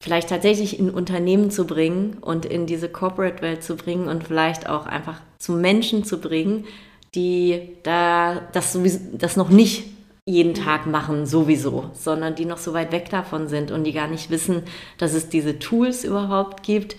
[0.03, 4.87] vielleicht tatsächlich in Unternehmen zu bringen und in diese Corporate-Welt zu bringen und vielleicht auch
[4.87, 6.67] einfach zu Menschen zu bringen,
[7.15, 9.85] die da das, sowieso, das noch nicht
[10.27, 14.09] jeden Tag machen sowieso, sondern die noch so weit weg davon sind und die gar
[14.09, 14.63] nicht wissen,
[14.99, 16.97] dass es diese Tools überhaupt gibt,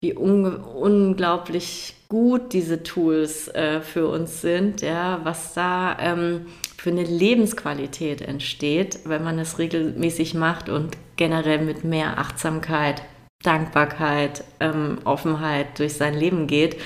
[0.00, 6.46] wie unge- unglaublich gut diese Tools äh, für uns sind, ja, was da ähm,
[6.84, 13.00] für eine Lebensqualität entsteht, wenn man es regelmäßig macht und generell mit mehr Achtsamkeit,
[13.42, 16.78] Dankbarkeit, ähm, Offenheit durch sein Leben geht,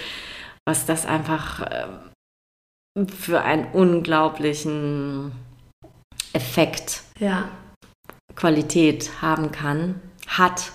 [0.65, 1.67] was das einfach
[2.97, 5.33] ähm, für einen unglaublichen
[6.33, 7.49] Effekt Ja,
[8.37, 10.71] Qualität haben kann, hat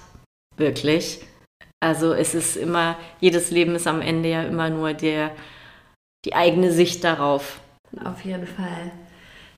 [0.57, 1.21] wirklich.
[1.79, 5.31] Also es ist immer, jedes Leben ist am Ende ja immer nur der,
[6.25, 7.61] die eigene Sicht darauf.
[8.03, 8.91] auf jeden Fall.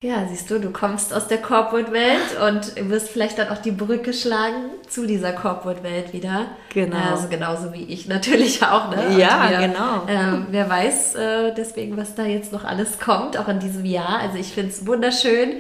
[0.06, 4.14] Ja, siehst du, du kommst aus der Corporate-Welt und wirst vielleicht dann auch die Brücke
[4.14, 6.46] schlagen zu dieser Corporate-Welt wieder.
[6.72, 6.96] Genau.
[7.10, 8.92] Also genauso wie ich natürlich auch.
[8.92, 9.18] Ne?
[9.18, 10.04] Ja, wir, genau.
[10.08, 14.20] Ähm, wer weiß äh, deswegen, was da jetzt noch alles kommt, auch in diesem Jahr.
[14.20, 15.54] Also ich finde es wunderschön.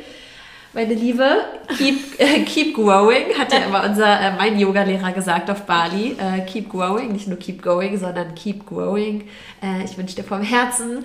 [0.74, 1.28] Meine Liebe,
[1.76, 6.18] keep, äh, keep growing, hat ja immer unser, äh, mein Yoga-Lehrer gesagt auf Bali.
[6.20, 9.28] Äh, keep growing, nicht nur keep going, sondern keep growing.
[9.64, 11.04] Äh, ich wünsche dir vom Herzen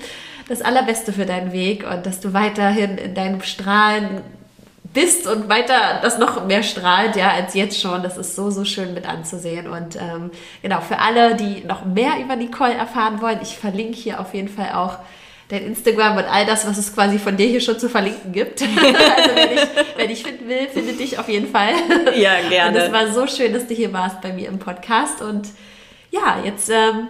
[0.51, 4.21] das Allerbeste für deinen Weg und dass du weiterhin in deinem Strahlen
[4.93, 8.03] bist und weiter das noch mehr strahlt, ja, als jetzt schon.
[8.03, 9.69] Das ist so, so schön mit anzusehen.
[9.69, 14.19] Und ähm, genau, für alle, die noch mehr über Nicole erfahren wollen, ich verlinke hier
[14.19, 14.99] auf jeden Fall auch
[15.51, 18.61] dein Instagram und all das, was es quasi von dir hier schon zu verlinken gibt.
[18.63, 21.75] also wer dich, wer dich finden will, findet dich auf jeden Fall.
[22.17, 22.79] Ja, Und gerne.
[22.79, 25.23] es war so schön, dass du hier warst bei mir im Podcast.
[25.23, 25.47] Und
[26.11, 27.07] ja, jetzt, ähm,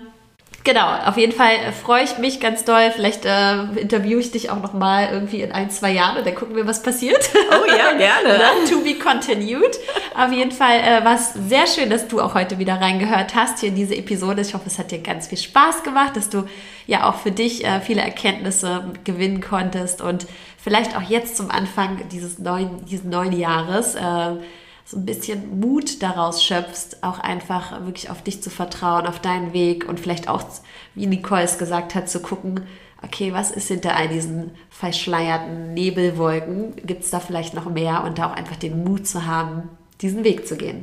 [0.64, 2.90] genau, auf jeden Fall äh, freue ich mich ganz doll.
[2.94, 6.34] Vielleicht äh, interviewe ich dich auch noch mal irgendwie in ein, zwei Jahren und dann
[6.34, 7.30] gucken wir, was passiert.
[7.50, 8.38] Oh ja, gerne.
[8.38, 8.44] Ne?
[8.68, 9.78] to be continued.
[10.16, 13.60] Auf jeden Fall äh, war es sehr schön, dass du auch heute wieder reingehört hast
[13.60, 14.42] hier in diese Episode.
[14.42, 16.46] Ich hoffe, es hat dir ganz viel Spaß gemacht, dass du
[16.86, 20.26] ja auch für dich äh, viele Erkenntnisse gewinnen konntest und
[20.62, 24.36] vielleicht auch jetzt zum Anfang dieses neuen, dieses neuen Jahres äh,
[24.84, 29.52] so ein bisschen Mut daraus schöpfst, auch einfach wirklich auf dich zu vertrauen, auf deinen
[29.52, 30.42] Weg und vielleicht auch,
[30.94, 32.62] wie Nicole es gesagt hat, zu gucken,
[33.02, 36.76] okay, was ist hinter all diesen verschleierten Nebelwolken?
[36.76, 39.68] Gibt es da vielleicht noch mehr und da auch einfach den Mut zu haben,
[40.00, 40.82] diesen Weg zu gehen?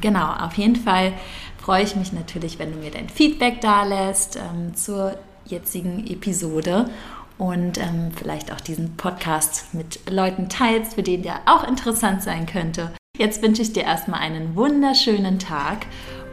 [0.00, 1.12] Genau, auf jeden Fall
[1.58, 6.90] freue ich mich natürlich, wenn du mir dein Feedback da lässt ähm, zur jetzigen Episode
[7.38, 12.46] und ähm, vielleicht auch diesen Podcast mit Leuten teilst, für den der auch interessant sein
[12.46, 12.92] könnte.
[13.18, 15.86] Jetzt wünsche ich dir erstmal einen wunderschönen Tag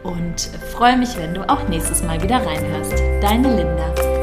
[0.03, 0.39] und
[0.71, 2.93] freue mich, wenn du auch nächstes Mal wieder reinhörst.
[3.21, 4.14] Deine Linda.